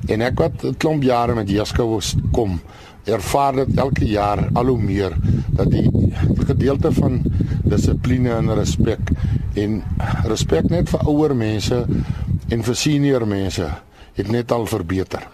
En 0.08 0.23
ek 0.23 0.38
wat 0.38 0.64
'n 0.64 0.76
klomp 0.76 1.02
jare 1.02 1.34
met 1.34 1.49
jeugskoue 1.49 2.00
kom, 2.32 2.61
ervaar 3.04 3.54
dit 3.54 3.78
elke 3.78 4.04
jaar 4.04 4.49
al 4.54 4.66
hoe 4.66 4.78
meer 4.78 5.16
dat 5.56 5.70
die 5.70 5.90
gedeelte 6.49 6.93
van 6.97 7.21
dissipline 7.69 8.35
en 8.37 8.55
respek 8.59 9.12
en 9.59 9.83
respek 10.28 10.71
net 10.73 10.90
vir 10.93 11.09
ouer 11.11 11.35
mense 11.37 11.83
en 12.49 12.64
vir 12.64 12.76
senior 12.76 13.26
mense 13.28 13.67
het 14.19 14.31
net 14.33 14.52
al 14.52 14.67
verbeter. 14.67 15.25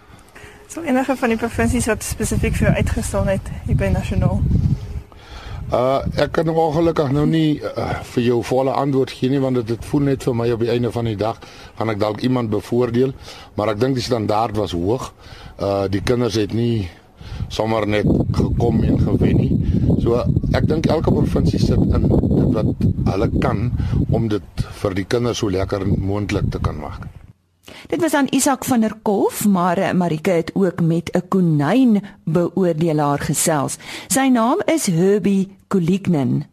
So 0.67 0.83
enige 0.83 1.15
van 1.15 1.31
die 1.31 1.39
provinsies 1.39 1.87
wat 1.87 2.03
spesifiek 2.03 2.57
vir 2.59 2.75
uitgestaan 2.75 3.29
het 3.31 3.51
hier 3.65 3.77
by 3.79 3.91
nasionaal. 3.93 4.41
Uh 5.73 6.01
ek 6.21 6.35
kan 6.37 6.49
ongelukkig 6.49 7.09
nou 7.15 7.23
nie 7.25 7.57
uh, 7.57 7.85
vir 8.11 8.23
jou 8.23 8.41
volle 8.45 8.73
antwoord 8.77 9.13
gee 9.17 9.31
nie 9.33 9.39
want 9.41 9.63
dit 9.65 9.87
voel 9.89 10.03
net 10.11 10.25
vir 10.27 10.35
my 10.37 10.49
op 10.53 10.61
die 10.61 10.69
einde 10.69 10.91
van 10.93 11.09
die 11.09 11.15
dag 11.17 11.39
gaan 11.79 11.89
ek 11.89 11.99
dalk 11.99 12.21
iemand 12.21 12.53
bevoordeel, 12.53 13.15
maar 13.57 13.73
ek 13.73 13.79
dink 13.81 13.97
die 13.97 14.05
standaard 14.05 14.57
was 14.59 14.75
hoog. 14.77 15.09
Uh 15.57 15.87
die 15.89 16.03
kinders 16.05 16.37
het 16.37 16.53
nie 16.53 16.85
sommer 17.47 17.87
net 17.87 18.05
gekom 18.31 18.83
en 18.83 18.99
gewen 18.99 19.41
nie. 19.41 19.84
So 20.05 20.21
ek 20.53 20.67
dink 20.69 20.85
elke 20.93 21.09
provinsie 21.09 21.57
sit 21.57 21.81
in 21.97 22.03
dit 22.05 22.25
wat 22.53 22.83
hulle 23.09 23.27
kan 23.41 23.71
om 24.13 24.27
dit 24.29 24.65
vir 24.81 24.97
die 24.99 25.05
kinders 25.09 25.41
so 25.41 25.49
lekker 25.49 25.87
moontlik 25.89 26.51
te 26.53 26.61
kan 26.61 26.77
maak. 26.77 27.07
Dit 27.89 28.03
was 28.03 28.13
aan 28.13 28.29
Isak 28.29 28.67
van 28.69 28.85
der 28.85 28.93
Kolf, 29.01 29.47
maar 29.49 29.81
eh, 29.81 29.93
Marike 29.97 30.37
het 30.37 30.51
ook 30.53 30.81
met 30.85 31.09
'n 31.09 31.25
konyn 31.27 32.01
beoordelaar 32.23 33.19
gesels. 33.19 33.77
Sy 34.07 34.29
naam 34.29 34.61
is 34.65 34.85
Herbie 34.85 35.57
Kulignen. 35.67 36.45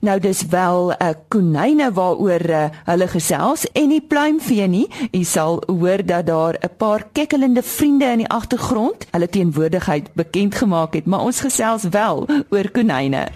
Nou 0.00 0.20
dis 0.20 0.46
wel 0.50 0.90
'n 0.90 1.02
uh, 1.02 1.08
konyne 1.28 1.92
waaroor 1.92 2.50
uh, 2.50 2.64
hulle 2.84 3.08
gesels 3.08 3.66
en 3.72 3.88
die 3.88 4.00
pluimvee 4.08 4.66
nie. 4.66 4.88
U 5.12 5.22
sal 5.24 5.62
hoor 5.66 6.04
dat 6.04 6.26
daar 6.26 6.54
'n 6.60 6.76
paar 6.76 7.06
kekkelende 7.12 7.62
vriende 7.62 8.04
in 8.04 8.18
die 8.18 8.28
agtergrond 8.28 9.06
hulle 9.10 9.28
teenwoordigheid 9.28 10.10
bekend 10.12 10.54
gemaak 10.54 10.94
het, 10.94 11.06
maar 11.06 11.20
ons 11.20 11.40
gesels 11.40 11.82
wel 11.90 12.26
oor 12.48 12.70
konyne. 12.70 13.28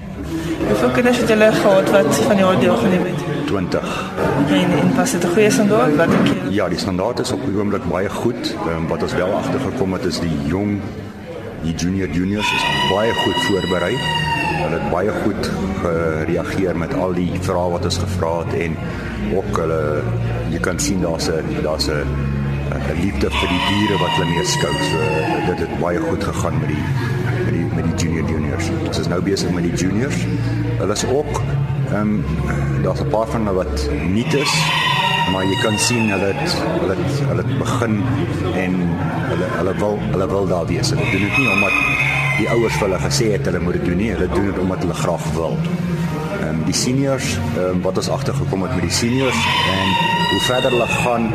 Hoeveel 0.68 0.90
kinders 0.90 1.18
het 1.18 1.28
julle 1.28 1.52
gehad 1.52 1.90
wat 1.90 2.16
van 2.16 2.36
die 2.36 2.44
oordeel 2.44 2.76
geneem 2.76 3.04
het? 3.04 3.20
20. 3.46 4.12
En 4.48 4.78
en 4.78 4.94
was 4.96 5.10
dit 5.10 5.24
'n 5.24 5.28
goeie 5.28 5.50
standaard? 5.50 5.96
Wat 5.96 6.10
dink 6.10 6.26
jy? 6.26 6.34
Ja, 6.50 6.68
die 6.68 6.78
standaard 6.78 7.18
is 7.18 7.32
op 7.32 7.44
die 7.44 7.56
oomblik 7.58 7.88
baie 7.88 8.08
goed. 8.08 8.56
Um, 8.66 8.88
wat 8.88 9.02
ons 9.02 9.14
wel 9.14 9.32
agtergekom 9.32 9.92
het 9.92 10.04
is 10.04 10.20
die 10.20 10.36
jong 10.46 10.80
die 11.62 11.74
junior 11.74 12.08
juniors 12.08 12.52
is 12.52 12.64
baie 12.90 13.12
goed 13.12 13.36
voorberei. 13.46 13.96
Hulle 14.64 14.78
het 14.80 14.90
baie 14.92 15.14
goed 15.24 15.50
gereageer 15.82 16.78
met 16.78 16.94
al 16.96 17.12
die 17.16 17.30
vrae 17.44 17.72
wat 17.74 17.84
ons 17.84 17.98
gevra 18.00 18.32
het 18.42 18.54
en 18.66 18.76
ook 19.34 19.58
hulle 19.60 19.80
jy 20.52 20.60
kan 20.64 20.80
sien 20.80 21.04
daar's 21.04 21.28
'n 21.28 21.62
daar's 21.66 21.88
'n 21.88 22.06
'n 22.72 23.00
liefde 23.00 23.30
vir 23.30 23.48
die 23.54 23.62
diere 23.68 23.98
wat 24.02 24.14
hulle 24.16 24.30
mee 24.30 24.44
skou. 24.44 24.74
So 24.90 24.98
dit 25.50 25.58
het 25.58 25.80
baie 25.80 26.00
goed 26.00 26.24
gegaan 26.24 26.58
met 26.60 26.68
die 26.68 26.84
met 27.44 27.52
die 27.52 27.66
met 27.76 27.84
die 27.84 27.96
junior 28.06 28.28
juniors. 28.30 28.70
Ons 28.86 28.98
is 28.98 29.08
nou 29.08 29.20
besig 29.22 29.50
met 29.50 29.62
die 29.62 29.74
juniors. 29.74 30.26
Hulle 30.78 30.92
is 30.92 31.04
ook 31.06 31.42
ehm 31.92 32.00
um, 32.00 32.24
daar's 32.82 33.00
'n 33.00 33.08
paar 33.08 33.26
van 33.26 33.46
hulle 33.46 33.64
wat 33.64 33.88
nie 34.08 34.26
is 34.26 34.54
maar 35.32 35.44
jy 35.44 35.56
kan 35.62 35.76
sien 35.78 36.10
hulle 36.12 36.32
het, 36.36 36.56
hulle 36.80 36.96
het, 36.98 37.20
hulle 37.28 37.42
het 37.42 37.58
begin 37.58 37.94
en 38.60 38.74
hulle 39.30 39.48
hulle 39.58 39.74
wil 39.80 39.98
hulle 40.10 40.26
wil 40.28 40.46
daar 40.50 40.66
wees. 40.66 40.90
Hulle 40.92 41.06
doen 41.10 41.24
dit 41.26 41.38
nie 41.38 41.48
omdat 41.50 41.72
die 42.38 42.48
ouers 42.50 42.76
vir 42.78 42.88
hulle 42.88 43.00
gesê 43.02 43.30
het 43.34 43.46
hulle 43.48 43.60
moet 43.62 43.78
dit 43.78 43.84
doen 43.88 44.00
nie. 44.00 44.10
Hulle 44.14 44.28
doen 44.32 44.48
dit 44.50 44.58
omdat 44.62 44.84
hulle 44.84 44.96
graag 44.98 45.26
wil. 45.38 45.58
Ehm 46.40 46.48
um, 46.48 46.62
die 46.66 46.76
seniors, 46.76 47.34
um, 47.60 47.82
wat 47.84 47.98
ons 48.00 48.10
agtergekom 48.10 48.64
het 48.66 48.74
met 48.76 48.86
die 48.88 48.96
seniors 48.98 49.42
en 49.72 49.92
hoe 50.30 50.40
verder 50.46 50.74
hulle 50.74 50.88
gaan, 50.90 51.28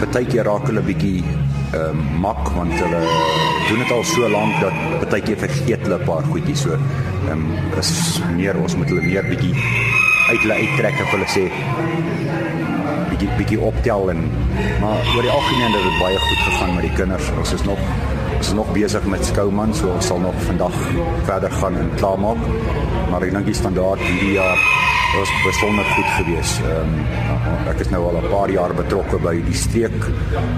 partykeer 0.00 0.46
raak 0.48 0.68
hulle 0.70 0.84
bietjie 0.86 1.22
ehm 1.22 1.88
um, 1.88 2.04
mak 2.26 2.52
want 2.56 2.74
hulle 2.78 3.02
doen 3.68 3.82
dit 3.82 3.92
al 3.96 4.04
so 4.04 4.28
lank 4.28 4.60
dat 4.60 4.78
partykeer 5.02 5.42
vergeet 5.42 5.86
hulle 5.86 5.98
'n 5.98 6.06
paar 6.06 6.24
goedjies 6.30 6.62
so. 6.68 6.78
Ehm 7.28 7.32
um, 7.32 7.78
is 7.78 8.20
meer 8.36 8.56
ons 8.62 8.76
moet 8.76 8.88
hulle 8.88 9.02
meer 9.02 9.26
bietjie 9.26 9.54
uit 10.30 10.40
hulle 10.40 10.54
uittrek 10.54 10.98
en 11.02 11.12
hulle 11.16 11.28
sê 11.36 11.44
bietjie 13.10 13.30
bietjie 13.38 13.60
optel 13.60 14.10
en 14.14 14.24
maar 14.80 15.14
oor 15.14 15.22
die 15.26 15.34
algemeen 15.34 15.76
het 15.76 15.86
dit 15.90 16.00
baie 16.00 16.18
goed 16.18 16.42
gegaan 16.48 16.74
met 16.74 16.88
die 16.88 16.96
kinders. 16.96 17.30
Ons 17.38 17.52
is 17.58 17.64
nog 17.68 17.78
ons 18.42 18.50
is 18.50 18.56
nog 18.58 18.72
besig 18.74 19.04
met 19.06 19.22
skouman, 19.22 19.70
so 19.70 19.86
ons 19.94 20.06
sal 20.10 20.18
nog 20.18 20.34
vandag 20.48 20.74
verder 21.28 21.52
gaan 21.60 21.76
en 21.78 21.90
klaarmaak. 22.00 22.40
Maar 23.12 23.22
ek 23.28 23.36
dink 23.36 23.46
die 23.46 23.54
standaard 23.54 24.02
hierdie 24.02 24.32
jaar 24.34 24.58
was 25.12 25.30
besonder 25.44 25.86
goed 25.92 26.10
geweest. 26.16 26.58
Ehm 26.66 26.96
um, 26.96 27.68
ek 27.70 27.84
is 27.84 27.92
nou 27.94 28.00
al 28.08 28.18
'n 28.18 28.32
paar 28.32 28.50
jaar 28.50 28.74
betrokke 28.74 29.20
by 29.22 29.36
die 29.46 29.54
streek 29.54 30.08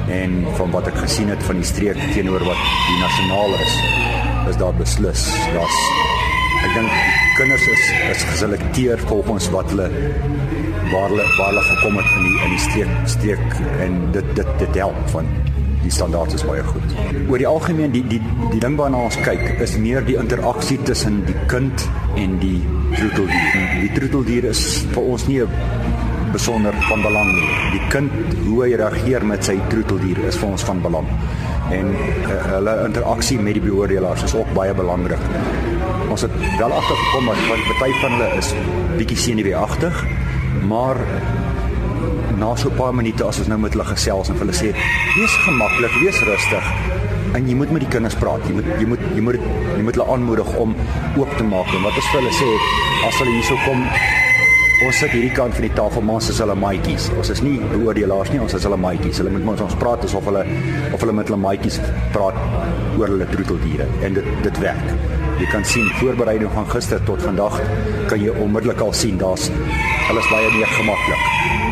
en 0.09 0.47
van 0.57 0.73
wat 0.73 0.89
ek 0.89 0.97
gesien 1.05 1.29
het 1.29 1.43
van 1.45 1.61
die 1.61 1.69
streek 1.73 2.01
teenoor 2.15 2.45
wat 2.49 2.63
die 2.89 2.99
nasionale 3.05 3.61
is, 3.67 3.75
is 4.49 4.57
daar 4.57 4.77
beslis 4.81 5.29
daar's 5.53 5.79
ek 6.65 6.73
dink 6.75 6.93
kinders 7.37 7.67
is 7.69 7.85
is 8.17 8.23
geselekteer 8.33 8.99
volgens 9.13 9.51
wat 9.51 9.69
hulle 9.75 9.91
waar 10.93 11.09
hulle 11.13 11.27
waar 11.37 11.53
hulle 11.53 11.67
gekom 11.69 12.01
het 12.01 12.09
in 12.17 12.25
die 12.31 12.39
in 12.45 12.57
die 12.57 12.65
streek 12.69 12.95
streek 13.05 13.61
en 13.85 14.01
dit 14.17 14.37
dit 14.41 14.59
dit 14.59 14.81
help 14.81 15.05
van 15.13 15.29
die 15.85 15.93
standaard 15.93 16.35
is 16.37 16.45
baie 16.47 16.65
goed. 16.67 16.95
Oor 17.29 17.41
die 17.41 17.49
algemeen 17.49 17.93
die 17.95 18.03
die 18.09 18.21
die 18.53 18.61
ding 18.63 18.77
waarna 18.81 19.05
ons 19.09 19.19
kyk 19.25 19.61
is 19.65 19.77
meer 19.81 20.05
die 20.07 20.17
interaksie 20.21 20.81
tussen 20.89 21.23
die 21.29 21.37
kind 21.51 21.87
en 22.21 22.39
die 22.43 22.59
troeteldier. 22.95 23.79
Die 23.83 23.93
troeteldier 23.97 24.51
is 24.51 24.65
vir 24.95 25.11
ons 25.15 25.27
nie 25.29 25.43
besonder 26.35 26.75
van 26.89 27.05
belang 27.05 27.31
nie. 27.37 27.49
Die 27.77 27.83
kind 27.93 28.37
hoe 28.47 28.65
hy 28.65 28.73
reageer 28.81 29.27
met 29.27 29.47
sy 29.47 29.55
troeteldier 29.71 30.25
is 30.29 30.39
vir 30.41 30.51
ons 30.51 30.67
van 30.67 30.83
belang. 30.83 31.09
En 31.75 31.95
uh, 31.95 32.41
hulle 32.51 32.75
interaksie 32.89 33.39
met 33.41 33.57
die 33.57 33.65
beoordelaars 33.65 34.27
is 34.27 34.35
ook 34.37 34.51
baie 34.57 34.75
belangrik. 34.77 35.23
Ons 36.13 36.27
het 36.27 36.35
wel 36.59 36.75
agtergekom 36.75 37.31
dat 37.31 37.47
party 37.71 37.93
van 38.03 38.19
hulle 38.19 38.31
is 38.43 38.53
bietjie 38.99 39.21
senuweeagtig 39.29 40.05
maar 40.69 40.97
na 42.39 42.55
so 42.57 42.69
'n 42.69 42.77
paar 42.77 42.95
minute 42.95 43.25
as 43.25 43.39
ons 43.39 43.49
nou 43.49 43.59
met 43.59 43.73
hulle 43.73 43.85
gesels 43.85 44.29
en 44.29 44.39
hulle 44.39 44.53
sê 44.53 44.75
wees 45.17 45.35
gemaklik, 45.47 45.95
wees 46.03 46.21
rustig 46.23 46.65
en 47.35 47.49
jy 47.49 47.55
moet 47.59 47.71
met 47.75 47.83
die 47.83 47.91
kinders 47.91 48.15
praat. 48.15 48.43
Jy 48.47 48.55
moet 48.59 48.69
jy 48.79 48.87
moet 48.87 49.01
jy 49.15 49.23
moet 49.27 49.39
jy 49.77 49.83
moet 49.87 49.97
hulle 49.99 50.11
aanmoedig 50.15 50.51
om 50.63 50.75
oop 51.19 51.33
te 51.39 51.47
maak 51.47 51.73
en 51.75 51.83
wat 51.87 51.99
ons 51.99 52.11
vir 52.13 52.21
hulle 52.21 52.35
sê 52.39 52.51
as 53.09 53.19
hulle 53.23 53.35
hierso 53.35 53.59
kom 53.65 53.83
ons 54.85 54.99
sit 55.01 55.13
hierdie 55.15 55.33
kant 55.33 55.55
van 55.57 55.65
die 55.65 55.73
tafel 55.73 56.03
maar 56.05 56.19
ons 56.21 56.29
is 56.31 56.41
hulle 56.43 56.57
maatjies. 56.59 57.09
Ons 57.19 57.31
is 57.35 57.43
nie 57.47 57.57
beoordelaars 57.73 58.31
nie, 58.35 58.41
ons 58.43 58.55
is 58.59 58.67
hulle 58.69 58.79
maatjies. 58.85 59.21
Hulle 59.23 59.33
moet 59.35 59.47
met 59.49 59.65
ons 59.67 59.77
praat 59.81 60.07
asof 60.07 60.29
hulle 60.31 60.45
of 60.93 61.01
hulle 61.01 61.17
met 61.17 61.31
hulle 61.31 61.41
maatjies 61.43 61.81
praat 62.15 62.39
oor 62.99 63.15
hulle 63.15 63.29
troeteldiere 63.33 63.89
en 64.07 64.19
dit 64.21 64.31
dit 64.47 64.63
werk. 64.67 64.95
Jy 65.41 65.51
kan 65.51 65.67
sien 65.67 65.91
voorbereiding 65.99 66.53
van 66.55 66.71
gister 66.71 67.03
tot 67.09 67.23
vandag 67.25 67.59
kan 68.11 68.23
jy 68.23 68.35
onmiddellik 68.45 68.83
al 68.85 68.95
sien 68.95 69.19
daar's 69.19 69.51
hulle 70.09 70.21
is 70.21 70.31
baie 70.33 70.51
meer 70.57 70.73
gemaklik. 70.79 71.23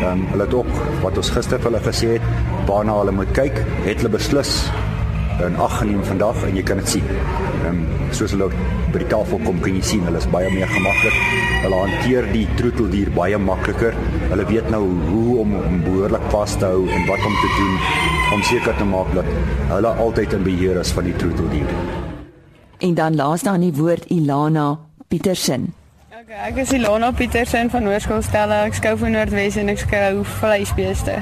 Ehm 0.01 0.07
um, 0.11 0.23
hulle 0.31 0.47
het 0.47 0.53
ook 0.53 0.71
wat 1.03 1.17
ons 1.21 1.29
gister 1.35 1.61
vir 1.61 1.71
hulle 1.71 1.83
gesê 1.85 2.15
het, 2.15 2.25
waarna 2.69 2.97
hulle 3.01 3.13
moet 3.19 3.31
kyk, 3.37 3.59
het 3.85 4.01
hulle 4.01 4.15
beslis 4.17 4.53
in 5.43 5.55
ag 5.65 5.77
geneem 5.79 6.03
vandag 6.05 6.43
en 6.47 6.55
jy 6.57 6.63
kan 6.63 6.81
dit 6.81 6.89
sien. 6.95 7.09
Ehm 7.09 7.69
um, 7.69 7.83
soos 8.13 8.33
hulle 8.35 8.49
by 8.93 9.01
die 9.01 9.09
tafel 9.09 9.41
kom 9.45 9.59
kan 9.63 9.77
jy 9.77 9.83
sien 9.89 10.05
hulle 10.07 10.21
is 10.21 10.29
baie 10.33 10.49
meer 10.53 10.69
gemaklik. 10.69 11.19
Hulle 11.63 11.81
hanteer 11.81 12.29
die 12.33 12.45
troeteldier 12.59 13.11
baie 13.17 13.39
makliker. 13.41 13.97
Hulle 14.31 14.47
weet 14.49 14.69
nou 14.73 14.83
hoe 15.09 15.37
om 15.43 15.55
hom 15.57 15.79
behoorlik 15.85 16.25
vas 16.33 16.57
te 16.61 16.69
hou 16.73 16.83
en 16.87 17.07
wat 17.09 17.29
om 17.29 17.37
te 17.41 17.51
doen 17.59 17.77
om 18.33 18.43
seker 18.49 18.77
te 18.77 18.89
maak 18.89 19.13
dat 19.17 19.29
hulle 19.73 19.93
altyd 20.05 20.33
in 20.39 20.49
beheer 20.49 20.81
is 20.81 20.93
van 20.97 21.09
die 21.09 21.15
troeteldier. 21.21 21.77
En 22.83 22.97
dan 22.99 23.15
laaste 23.15 23.49
aan 23.49 23.63
die 23.63 23.73
woord 23.77 24.09
Ilana 24.11 24.67
Petersen. 25.07 25.71
Okay, 26.23 26.37
ek 26.39 26.59
is 26.61 26.69
Ilona 26.71 27.09
Petersen 27.11 27.67
van 27.67 27.83
Hoërskool 27.83 28.21
Stella. 28.23 28.61
Ek 28.63 28.77
skou 28.77 28.93
vir 29.01 29.09
Noordwes 29.11 29.57
en 29.59 29.67
ek 29.73 29.81
skou 29.81 30.21
vleisbeeste. 30.37 31.17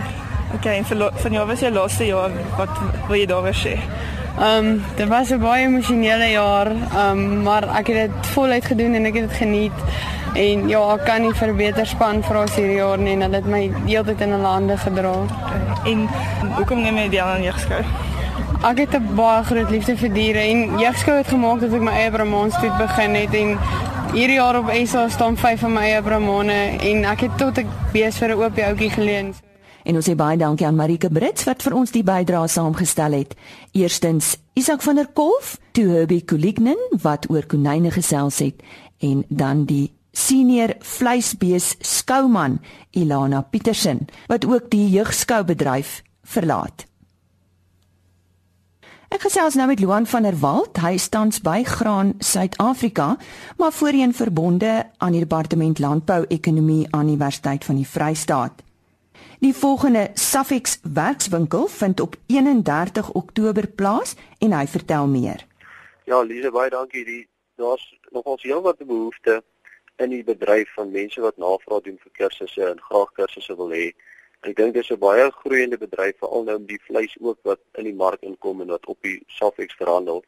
Okay, 0.59 0.75
en 0.75 0.85
vir 0.85 0.99
van 1.23 1.37
jou 1.37 1.45
was 1.49 1.63
jou 1.65 1.71
laaste 1.73 2.05
jaar 2.05 2.35
wat 2.59 2.75
wil 3.07 3.17
jy 3.17 3.23
daaroor 3.31 3.57
sê? 3.57 3.71
Ehm, 3.79 4.67
um, 4.67 4.69
dit 4.99 5.09
was 5.09 5.31
'n 5.33 5.39
baie 5.41 5.65
emosionele 5.65 6.27
jaar, 6.35 6.69
ehm, 6.69 7.17
um, 7.17 7.41
maar 7.41 7.65
ek 7.79 7.87
het 7.87 7.97
dit 8.13 8.27
voluit 8.35 8.65
gedoen 8.65 8.93
en 8.93 9.05
ek 9.05 9.15
het 9.15 9.29
dit 9.29 9.37
geniet. 9.37 9.77
En 10.35 10.69
ja, 10.69 10.93
ek 10.93 11.05
kan 11.05 11.21
nie 11.21 11.33
vir 11.33 11.55
beter 11.55 11.85
span 11.85 12.23
vra 12.23 12.43
as 12.43 12.55
hierdie 12.55 12.77
jaar 12.77 12.97
nie 12.97 13.13
en 13.13 13.21
hulle 13.21 13.35
het 13.35 13.47
my 13.47 13.71
deeltyd 13.85 14.21
in 14.21 14.31
hulle 14.31 14.47
hande 14.47 14.77
gedra. 14.77 15.15
Okay. 15.25 15.91
En 15.91 16.09
hoekom 16.55 16.81
neem 16.81 16.97
jy 16.97 17.09
deel 17.09 17.25
aan 17.25 17.43
jeugskou? 17.43 17.83
Ek 18.63 18.77
het 18.77 18.93
'n 18.93 19.15
baie 19.15 19.43
groot 19.43 19.69
liefde 19.69 19.97
vir 19.97 20.13
diere 20.13 20.39
en 20.39 20.77
jeugskou 20.77 21.17
het 21.17 21.27
gemaak 21.27 21.59
dat 21.59 21.73
ek 21.73 21.81
my 21.81 21.91
eie 21.91 22.11
brahmaanstoet 22.11 22.77
begin 22.77 23.15
het 23.15 23.33
en 23.33 23.57
Hierdie 24.11 24.35
jaar 24.35 24.57
op 24.59 24.67
SA 24.85 25.05
staan 25.09 25.37
5 25.39 25.59
van 25.63 25.71
my 25.71 25.81
eie 25.87 26.01
bramane 26.03 26.55
en 26.83 27.05
ek 27.07 27.21
het 27.23 27.37
tot 27.39 27.61
ek 27.61 27.69
bees 27.93 28.17
vir 28.19 28.33
'n 28.35 28.41
oop 28.41 28.57
houtjie 28.59 28.89
geleen. 28.91 29.33
En 29.85 29.95
ons 29.95 30.09
sê 30.09 30.15
baie 30.15 30.37
dankie 30.37 30.67
aan 30.67 30.75
Marike 30.75 31.09
Brits 31.09 31.45
wat 31.45 31.63
vir 31.63 31.73
ons 31.73 31.91
die 31.91 32.03
bydrae 32.03 32.47
saamgestel 32.47 33.11
het. 33.11 33.35
Eerstens 33.71 34.35
Isak 34.53 34.81
van 34.81 34.95
der 34.95 35.07
Kolf, 35.13 35.57
toe 35.71 35.87
Herbie 35.87 36.25
Kulignen 36.25 36.77
wat 37.01 37.29
oor 37.29 37.45
konyne 37.45 37.91
gesels 37.91 38.39
het 38.39 38.61
en 38.99 39.23
dan 39.29 39.65
die 39.65 39.91
senior 40.11 40.75
vleisbees 40.79 41.75
skouman 41.79 42.59
Ilana 42.91 43.41
Petersen 43.41 44.07
wat 44.27 44.45
ook 44.45 44.69
die 44.69 44.89
jeugskoubedryf 44.89 46.03
verlaat. 46.23 46.90
Ek 49.11 49.25
gesels 49.25 49.57
nou 49.59 49.65
met 49.67 49.81
Luan 49.83 50.05
van 50.07 50.23
der 50.23 50.37
Walt. 50.39 50.77
Hy 50.79 50.95
staan 50.95 51.33
by 51.43 51.65
Graan 51.67 52.13
Suid-Afrika, 52.23 53.17
maar 53.59 53.73
voorheen 53.75 54.13
verbonde 54.15 54.87
aan 54.97 55.11
die 55.11 55.19
Departement 55.19 55.79
Landbou 55.83 56.23
Ekonomie 56.31 56.87
aan 56.95 57.09
die 57.09 57.17
Universiteit 57.17 57.65
van 57.67 57.75
die 57.75 57.87
Vrystaat. 57.87 58.63
Die 59.43 59.51
volgende 59.53 60.11
Safex 60.13 60.79
werkswinkel 60.93 61.67
vind 61.67 61.99
op 61.99 62.15
31 62.25 63.11
Oktober 63.11 63.67
plaas 63.67 64.15
en 64.39 64.55
hy 64.55 64.63
vertel 64.67 65.07
meer. 65.07 65.43
Ja, 66.07 66.21
Lise, 66.21 66.51
baie 66.51 66.69
dankie. 66.69 67.03
Die 67.05 67.27
daar's 67.59 67.83
nogals 68.15 68.47
heelwat 68.47 68.79
behoefte 68.79 69.41
in 69.99 70.15
die 70.15 70.23
bedryf 70.23 70.71
van 70.73 70.91
mense 70.91 71.21
wat 71.21 71.37
navraag 71.37 71.83
doen 71.83 71.99
vir 71.99 72.11
kursusse 72.15 72.63
en 72.63 72.79
graag 72.79 73.11
kursusse 73.19 73.59
wil 73.59 73.75
hê. 73.75 73.91
Ek 74.49 74.55
dink 74.57 74.73
dis 74.73 74.87
'n 74.93 74.97
baie 75.01 75.25
groeiende 75.39 75.77
bedryf 75.81 76.15
veral 76.21 76.45
nou 76.45 76.53
met 76.59 76.69
die 76.69 76.83
vleis 76.85 77.11
ook 77.27 77.39
wat 77.49 77.59
in 77.81 77.85
die 77.87 77.97
mark 77.97 78.23
inkom 78.29 78.63
en 78.63 78.71
wat 78.73 78.87
op 78.93 78.97
die 79.07 79.19
Safex 79.27 79.75
verhandel. 79.81 80.23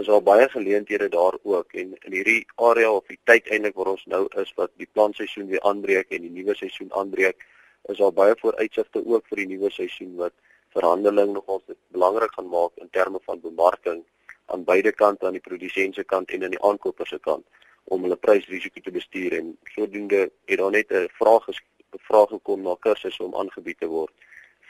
Is 0.00 0.06
daar 0.06 0.24
baie 0.30 0.48
geleenthede 0.54 1.08
daar 1.08 1.38
ook 1.42 1.76
en 1.82 1.92
in 2.08 2.16
hierdie 2.16 2.46
area 2.70 2.90
of 2.94 3.06
die 3.06 3.20
tyd 3.30 3.46
eintlik 3.46 3.78
waar 3.78 3.92
ons 3.92 4.04
nou 4.14 4.26
is 4.42 4.50
wat 4.56 4.74
die 4.82 4.88
plantseisoen 4.92 5.46
weer 5.52 5.62
aanbreek 5.70 6.10
en 6.10 6.26
die 6.26 6.34
nuwe 6.40 6.56
seisoen 6.58 6.90
aanbreek, 7.02 7.46
is 7.94 8.02
daar 8.02 8.12
baie 8.12 8.34
vooruitsigte 8.42 9.04
ook 9.06 9.30
vir 9.30 9.44
die 9.44 9.50
nuwe 9.54 9.70
seisoen 9.70 10.16
wat 10.24 10.34
verhandeling 10.74 11.32
nogals 11.32 11.62
belangrik 11.94 12.34
gaan 12.34 12.50
maak 12.58 12.82
in 12.82 12.90
terme 12.90 13.22
van 13.30 13.40
bemarking 13.40 14.02
aan 14.46 14.64
beide 14.64 14.92
kante 14.92 15.26
aan 15.26 15.38
die 15.38 15.48
produsent 15.50 15.94
se 15.94 16.04
kant 16.04 16.30
en 16.30 16.42
aan 16.42 16.56
die 16.58 16.64
aankoper 16.70 17.06
se 17.06 17.18
kant. 17.18 17.46
om 17.90 18.04
hulle 18.06 18.16
prysrisiko 18.16 18.80
te 18.80 18.92
bestuur 18.94 19.34
en 19.38 19.48
sodoende 19.74 20.20
het 20.46 20.58
daar 20.58 20.70
net 20.70 20.92
'n 20.92 21.08
vraag 21.18 21.48
gevra 21.92 22.26
gekom 22.30 22.62
na 22.62 22.76
kursusse 22.86 23.22
om 23.24 23.34
aangebied 23.34 23.78
te 23.78 23.90
word 23.90 24.12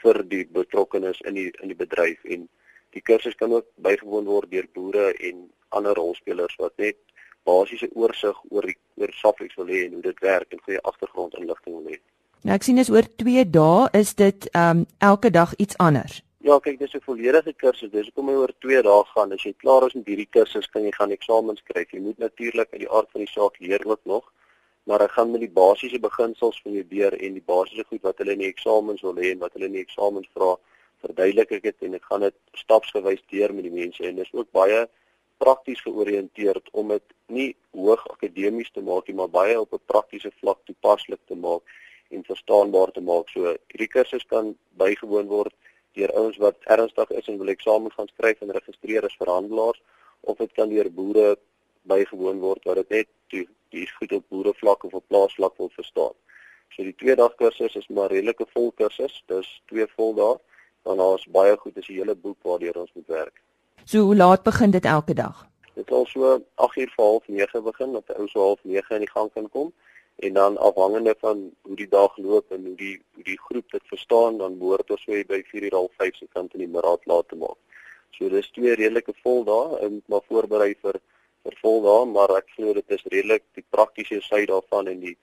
vir 0.03 0.23
die 0.33 0.43
betrokkenes 0.59 1.21
in 1.29 1.39
die 1.39 1.49
in 1.61 1.71
die 1.71 1.79
bedryf 1.79 2.23
en 2.35 2.47
die 2.95 3.01
kursus 3.01 3.35
kan 3.35 3.53
ook 3.57 3.67
bygewoon 3.87 4.29
word 4.29 4.51
deur 4.51 4.67
boere 4.73 5.11
en 5.29 5.47
ander 5.69 5.97
rolspelers 5.97 6.55
wat 6.61 6.73
net 6.77 6.99
basiese 7.47 7.89
oorsig 7.93 8.37
oor 8.49 8.67
die 8.69 8.77
oor 9.01 9.13
Safex 9.19 9.55
wil 9.59 9.71
hê 9.71 9.85
en 9.87 9.97
hoe 9.97 10.03
dit 10.05 10.19
werk 10.25 10.53
en 10.53 10.61
goeie 10.65 10.81
agtergrondinligting 10.91 11.79
wil 11.79 11.95
hê. 11.95 11.97
Nou 12.43 12.55
ek 12.55 12.67
sien 12.67 12.79
is 12.81 12.91
oor 12.91 13.07
2 13.23 13.47
dae 13.55 13.89
is 13.99 14.13
dit 14.19 14.47
um 14.59 14.85
elke 14.99 15.31
dag 15.31 15.55
iets 15.63 15.79
anders. 15.83 16.21
Ja, 16.43 16.57
kyk, 16.59 16.79
dis 16.79 16.93
'n 16.93 16.99
volledige 17.05 17.53
kursus. 17.53 17.91
Dis 17.91 18.09
hoekom 18.11 18.29
hy 18.29 18.35
oor 18.35 18.53
2 18.59 18.81
dae 18.83 19.03
gaan. 19.15 19.31
As 19.31 19.43
jy 19.43 19.53
klaar 19.57 19.87
is 19.87 19.93
met 19.93 20.07
hierdie 20.07 20.27
kursus, 20.29 20.67
kan 20.67 20.83
jy 20.83 20.91
gaan 20.91 21.11
eksamens 21.11 21.59
skryf. 21.59 21.91
Jy 21.91 21.99
moet 21.99 22.17
natuurlik 22.17 22.67
uit 22.71 22.81
die 22.83 22.91
aard 22.91 23.09
van 23.11 23.21
die 23.21 23.31
saak 23.31 23.59
leer 23.59 23.85
ook 23.85 24.01
nog, 24.03 24.31
maar 24.83 25.01
ek 25.05 25.15
gaan 25.15 25.31
met 25.31 25.43
die 25.43 25.53
basiese 25.61 25.99
beginsels 25.99 26.59
van 26.63 26.73
jou 26.77 26.83
deur 26.89 27.15
en 27.15 27.37
die 27.37 27.45
basiese 27.53 27.85
goed 27.87 28.01
wat 28.03 28.17
hulle 28.21 28.35
in 28.35 28.43
die 28.43 28.51
eksamens 28.51 29.03
wil 29.05 29.15
hê 29.15 29.31
en 29.31 29.39
wat 29.43 29.53
hulle 29.55 29.69
in 29.71 29.77
die 29.77 29.85
eksamens 29.85 30.27
vra, 30.35 30.55
verduidelik 31.03 31.51
ek 31.57 31.63
dit 31.69 31.87
en 31.87 31.95
ek 31.99 32.09
gaan 32.09 32.27
dit 32.27 32.35
stapsgewys 32.59 33.23
deur 33.31 33.53
met 33.55 33.67
die 33.67 33.77
mense 33.77 34.03
en 34.07 34.19
dis 34.19 34.33
ook 34.35 34.51
baie 34.55 34.83
prakties 35.43 35.81
georiënteerd 35.83 36.69
om 36.71 36.93
dit 36.95 37.15
nie 37.37 37.49
hoog 37.75 38.03
akademies 38.11 38.71
te 38.71 38.83
maak 38.85 39.07
nie, 39.07 39.15
maar 39.19 39.31
baie 39.31 39.55
op 39.59 39.73
'n 39.73 39.87
praktiese 39.91 40.31
vlak 40.39 40.59
toepaslik 40.67 41.19
te 41.27 41.35
maak 41.35 41.63
en 42.09 42.23
verstaanbaar 42.23 42.91
te 42.91 43.01
maak. 43.01 43.29
So 43.29 43.55
hierdie 43.71 43.91
kursus 43.95 44.25
kan 44.33 44.55
bygewoon 44.77 45.27
word 45.27 45.53
deur 45.97 46.11
ouens 46.19 46.37
wat 46.37 46.57
ernstig 46.75 47.09
is 47.11 47.27
en 47.27 47.37
wil 47.37 47.53
eksamen 47.53 47.91
gaan 47.91 48.07
skryf 48.07 48.41
en 48.41 48.51
registreer 48.51 49.05
as 49.05 49.21
verhandelaars 49.23 49.81
of 50.21 50.37
dit 50.37 50.53
kan 50.53 50.69
deur 50.69 50.89
boere 50.91 51.37
bygewoon 51.89 52.39
word 52.39 52.63
wat 52.69 52.81
dit 52.81 52.89
net 52.89 53.09
die 53.33 53.47
die 53.73 53.87
goed 53.97 54.11
op 54.13 54.25
boerevlak 54.29 54.83
of 54.83 54.93
op 54.93 55.07
plaasvlak 55.07 55.57
wil 55.57 55.71
verstaan. 55.73 56.13
So 56.75 56.83
die 56.83 56.95
twee 56.97 57.15
dag 57.15 57.35
kursus 57.35 57.75
is 57.75 57.87
maar 57.87 58.11
redelike 58.13 58.45
vol 58.53 58.71
kursus, 58.71 59.23
dis 59.29 59.49
twee 59.71 59.87
vol 59.95 60.13
dae. 60.17 60.35
Dan 60.83 60.99
daar's 60.99 61.25
baie 61.31 61.55
goed, 61.57 61.75
dis 61.75 61.87
'n 61.89 61.93
hele 61.93 62.15
boek 62.15 62.37
waardeur 62.41 62.79
ons 62.79 62.93
moet 62.93 63.07
werk. 63.07 63.41
So 63.85 63.99
hoe 63.99 64.15
laat 64.15 64.43
begin 64.43 64.71
dit 64.71 64.85
elke 64.85 65.13
dag? 65.13 65.47
Dit 65.75 65.87
sal 65.87 66.05
so 66.05 66.41
8:00 66.55 66.93
vir 66.95 67.05
half 67.05 67.27
9 67.27 67.63
begin 67.63 67.93
dat 67.93 68.17
ou 68.17 68.27
so 68.27 68.39
half 68.39 68.63
9 68.63 68.95
in 68.95 68.99
die 69.05 69.11
gang 69.11 69.31
kan 69.33 69.49
kom 69.49 69.73
en 70.15 70.33
dan 70.33 70.57
afhangende 70.57 71.15
van 71.19 71.51
hoe 71.61 71.75
die 71.75 71.87
dag 71.87 72.17
loop 72.17 72.51
en 72.51 72.65
hoe 72.65 72.75
die 72.75 73.01
hoe 73.13 73.23
die 73.23 73.39
groep 73.39 73.71
dit 73.71 73.81
verstaan 73.85 74.37
dan 74.37 74.57
behoort 74.57 74.91
ons 74.91 75.03
so 75.03 75.11
by 75.11 75.41
4:30 75.43 75.69
half 75.69 75.91
5 75.97 76.15
se 76.15 76.27
kant 76.33 76.53
in 76.53 76.59
die 76.59 76.73
middag 76.75 77.05
laat 77.05 77.27
te 77.27 77.35
maak. 77.35 77.57
So 78.11 78.29
dis 78.29 78.51
twee 78.51 78.75
redelike 78.75 79.13
vol 79.23 79.43
dae 79.43 79.79
en 79.79 80.03
maar 80.05 80.21
voorberei 80.27 80.75
vir 80.81 81.01
vir 81.43 81.55
vol 81.61 81.81
dae, 81.83 82.05
maar 82.15 82.31
ek 82.37 82.51
glo 82.55 82.73
dit 82.73 82.91
is 82.97 83.05
redelik 83.11 83.43
die 83.57 83.65
praktiese 83.75 84.21
sy 84.21 84.45
daarvan 84.49 84.87
en 84.87 84.99
die 84.99 85.17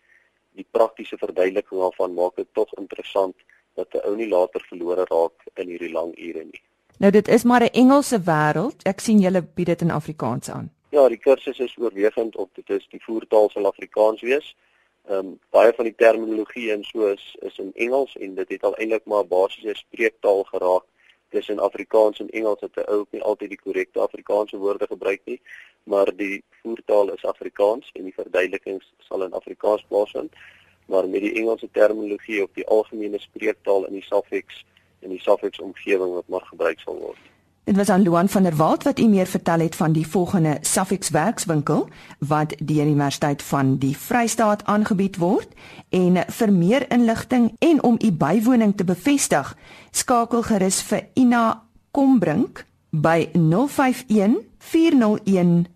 die 0.59 0.67
praktiese 0.77 1.17
verduideliking 1.17 1.79
daarvan 1.79 2.17
maak 2.17 2.35
dit 2.37 2.49
tog 2.59 2.73
interessant 2.79 3.37
dat 3.79 3.95
'n 3.95 4.03
ou 4.09 4.17
nie 4.17 4.29
later 4.29 4.61
verlore 4.69 5.05
raak 5.11 5.47
in 5.57 5.69
hierdie 5.69 5.93
lang 5.93 6.11
ure 6.19 6.45
nie. 6.45 6.63
Nou 6.99 7.11
dit 7.11 7.29
is 7.29 7.45
maar 7.45 7.63
'n 7.63 7.75
Engelse 7.83 8.19
wêreld. 8.19 8.83
Ek 8.85 9.01
sien 9.01 9.21
julle 9.21 9.43
bied 9.43 9.67
dit 9.67 9.81
in 9.81 9.91
Afrikaans 9.91 10.51
aan. 10.51 10.71
Ja, 10.91 11.09
die 11.09 11.19
kursus 11.19 11.59
is 11.59 11.77
oorwegend 11.79 12.37
of 12.37 12.49
dit 12.55 12.71
is 12.71 12.87
die 12.91 13.03
voertaal 13.03 13.51
sal 13.51 13.67
Afrikaans 13.67 14.21
wees. 14.21 14.57
Ehm 15.09 15.27
um, 15.27 15.39
baie 15.51 15.73
van 15.73 15.85
die 15.85 15.95
terminologie 15.95 16.73
en 16.73 16.85
so 16.85 17.07
is 17.07 17.37
is 17.41 17.59
in 17.59 17.71
Engels 17.75 18.17
en 18.17 18.35
dit 18.35 18.49
het 18.49 18.63
al 18.63 18.77
eintlik 18.77 19.05
maar 19.05 19.27
basiese 19.27 19.75
spreektaal 19.75 20.45
geraak 20.45 20.85
tussen 21.31 21.59
Afrikaans 21.59 22.21
en 22.21 22.31
Engels 22.31 22.61
dat 22.61 22.77
'n 22.77 22.91
ou 22.91 23.07
nie 23.11 23.23
altyd 23.23 23.49
die 23.49 23.61
korrekte 23.65 24.01
Afrikaanse 24.01 24.57
woorde 24.57 24.87
gebruik 24.87 25.21
nie, 25.25 25.41
maar 25.83 26.17
die 26.17 26.43
voertaal 26.63 27.13
is 27.13 27.25
Afrikaans 27.25 27.91
en 27.93 28.05
die 28.05 28.15
verduidelikings 28.15 28.93
sal 28.99 29.23
in 29.23 29.33
Afrikaans 29.33 29.85
plaasvind. 29.89 30.33
Maar 30.87 31.09
met 31.09 31.21
die 31.21 31.35
Engelse 31.35 31.69
terminologie 31.73 32.43
op 32.43 32.55
die 32.55 32.67
algemene 32.67 33.19
spreektaal 33.19 33.87
in 33.87 33.93
die 33.93 34.03
Safex 34.03 34.65
in 35.01 35.11
die 35.11 35.21
Suffolk 35.21 35.61
omgewing 35.61 36.15
wat 36.15 36.29
maar 36.29 36.47
gebruik 36.53 36.81
sal 36.81 36.99
word. 36.99 37.29
Dit 37.71 37.79
was 37.79 37.89
aan 37.89 38.03
Luan 38.03 38.29
van 38.29 38.43
der 38.43 38.57
Walt 38.57 38.83
wat 38.83 38.99
u 38.99 39.07
meer 39.07 39.27
vertel 39.27 39.59
het 39.59 39.77
van 39.77 39.93
die 39.93 40.07
volgende 40.07 40.59
Suffolk 40.61 41.09
werkswinkel 41.09 41.89
wat 42.19 42.49
deur 42.49 42.67
die 42.67 42.81
Universiteit 42.81 43.43
van 43.43 43.77
die 43.79 43.97
Vrystaat 43.97 44.65
aangebied 44.65 45.17
word 45.17 45.49
en 45.89 46.19
vir 46.27 46.53
meer 46.53 46.91
inligting 46.91 47.55
en 47.59 47.83
om 47.83 47.99
u 48.05 48.13
bywoning 48.13 48.77
te 48.77 48.85
bevestig 48.85 49.57
skakel 49.91 50.43
gerus 50.43 50.83
vir 50.83 51.07
Ina 51.15 51.63
Kombrink 51.91 52.67
by 52.91 53.29
051 53.33 54.35
401 54.59 55.67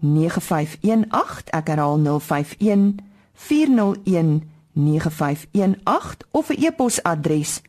9518 0.00 1.52
ek 1.52 1.68
herhaal 1.68 2.00
051 2.00 2.96
401 3.34 4.40
9518 4.72 6.26
of 6.30 6.48
'n 6.48 6.64
e-posadres 6.64 7.60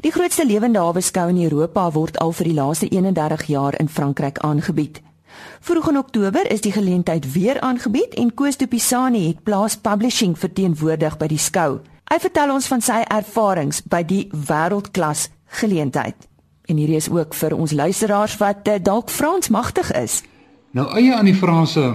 Die 0.00 0.12
grootste 0.12 0.46
lewende 0.46 0.78
hawe 0.78 1.00
skou 1.00 1.28
in 1.28 1.42
Europa 1.42 1.92
word 1.92 2.18
al 2.18 2.32
vir 2.32 2.44
die 2.44 2.54
laaste 2.54 2.88
31 2.88 3.46
jaar 3.46 3.80
in 3.80 3.88
Frankryk 3.88 4.38
aangebied. 4.38 5.02
Vroeg 5.60 5.88
in 5.88 5.98
Oktober 5.98 6.50
is 6.50 6.60
die 6.60 6.72
geleentheid 6.72 7.32
weer 7.32 7.60
aangebied 7.60 8.14
en 8.14 8.34
Koos 8.34 8.56
de 8.56 8.66
Pisani 8.66 9.26
het 9.26 9.42
Plaas 9.42 9.76
Publishing 9.76 10.38
verteenwoordig 10.38 11.16
by 11.16 11.26
die 11.26 11.38
skou. 11.38 11.80
Hy 12.12 12.18
vertel 12.20 12.50
ons 12.52 12.66
van 12.68 12.82
sy 12.84 12.98
ervarings 13.08 13.78
by 13.88 14.02
die 14.04 14.26
wêreldklas 14.36 15.30
geleentheid. 15.62 16.26
En 16.68 16.76
hierdie 16.76 16.98
is 17.00 17.08
ook 17.08 17.32
vir 17.32 17.54
ons 17.56 17.72
luisteraars 17.72 18.34
wat 18.36 18.68
uh, 18.68 18.74
dalk 18.84 19.08
Frans 19.08 19.48
magtig 19.48 19.88
is. 19.96 20.18
Nou 20.76 20.84
eie 20.92 21.14
aan 21.16 21.30
die 21.30 21.38
Franse 21.38 21.86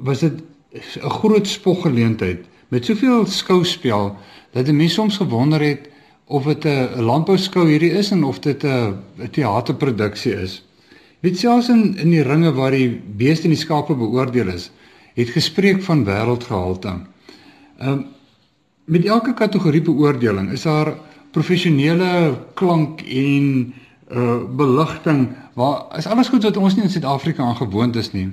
was 0.00 0.24
dit 0.24 0.40
'n 0.72 1.12
groot 1.20 1.46
spoggeleentheid 1.46 2.48
met 2.72 2.84
soveel 2.84 3.26
skouspel 3.26 4.16
dat 4.52 4.72
mense 4.72 4.94
soms 4.94 5.16
gewonder 5.20 5.60
het 5.60 5.90
of 6.24 6.44
dit 6.44 6.64
'n 6.64 7.04
landbouskou 7.04 7.68
hierdie 7.68 7.92
is 7.92 8.10
en 8.10 8.24
of 8.24 8.38
dit 8.38 8.64
'n 8.64 8.96
teaterproduksie 9.30 10.40
is. 10.40 10.64
Weet 11.20 11.38
selfs 11.38 11.68
in 11.68 11.96
in 11.96 12.10
die 12.10 12.22
ringe 12.22 12.52
waar 12.52 12.70
die 12.70 13.02
beeste 13.16 13.44
en 13.44 13.52
die 13.52 13.60
skape 13.60 13.94
beoordeel 13.94 14.48
is, 14.48 14.70
het 15.14 15.28
gespreek 15.28 15.82
van 15.82 16.04
wêreldgehalte. 16.04 17.00
Ehm 17.78 17.88
um, 17.88 18.13
met 18.84 19.04
elke 19.04 19.34
kategorie 19.34 19.82
beoordeling 19.82 20.50
is 20.52 20.62
daar 20.62 20.92
professionele 21.32 22.36
klank 22.54 23.00
en 23.00 23.74
uh 24.12 24.42
beligting 24.56 25.28
waar 25.56 25.96
is 25.98 26.06
alles 26.06 26.28
goed 26.28 26.44
wat 26.44 26.56
ons 26.60 26.74
nie 26.76 26.84
in 26.84 26.90
Suid-Afrika 26.90 27.42
aangewoond 27.42 27.96
is 27.96 28.12
nie. 28.12 28.28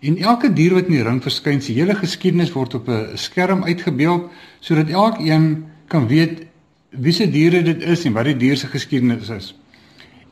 En 0.00 0.16
elke 0.16 0.52
dier 0.52 0.76
wat 0.76 0.86
in 0.86 0.98
die 0.98 1.02
ring 1.02 1.18
verskyn, 1.22 1.60
se 1.60 1.74
hele 1.74 1.96
geskiedenis 1.98 2.52
word 2.54 2.74
op 2.74 2.88
'n 2.88 3.16
skerm 3.18 3.64
uitgebeeld 3.64 4.30
sodat 4.60 4.88
elkeen 4.88 5.66
kan 5.88 6.06
weet 6.06 6.46
wie 6.90 7.12
se 7.12 7.30
diere 7.30 7.62
dit 7.62 7.82
is 7.82 8.04
en 8.04 8.12
wat 8.12 8.24
die 8.24 8.36
dier 8.36 8.56
se 8.56 8.66
geskiedenis 8.66 9.28
is. 9.28 9.54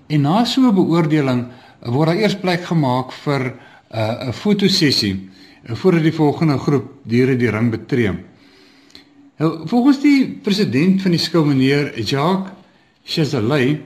En 0.06 0.20
na 0.20 0.44
so 0.44 0.60
'n 0.60 0.74
beoordeling 0.74 1.46
word 1.80 2.06
daar 2.06 2.16
eers 2.16 2.36
plek 2.36 2.64
gemaak 2.64 3.12
vir 3.12 3.40
'n 3.40 3.52
uh, 3.98 4.28
'n 4.28 4.32
fotosessie 4.32 5.28
voordat 5.64 6.02
die 6.02 6.12
volgende 6.12 6.58
groep 6.58 6.92
diere 7.02 7.36
die 7.36 7.50
ring 7.50 7.70
betree. 7.70 8.12
Nou, 9.36 9.68
volgens 9.68 10.00
die 10.00 10.38
president 10.42 11.02
van 11.02 11.10
die 11.10 11.18
skou 11.18 11.42
meneer 11.46 11.88
Jacques 11.98 12.52
Chazalay 13.04 13.80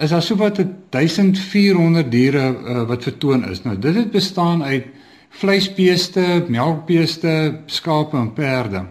is 0.00 0.12
daar 0.12 0.22
sowat 0.22 0.60
1400 0.90 2.10
diere 2.10 2.44
uh, 2.48 2.82
wat 2.88 3.02
vertoon 3.02 3.44
is. 3.48 3.62
Nou 3.62 3.78
dit 3.78 3.94
het 3.94 4.10
bestaan 4.10 4.64
uit 4.64 4.88
vleisbeeste, 5.36 6.44
melkbeeste, 6.48 7.60
skape 7.66 8.16
en 8.16 8.32
perde. 8.32 8.86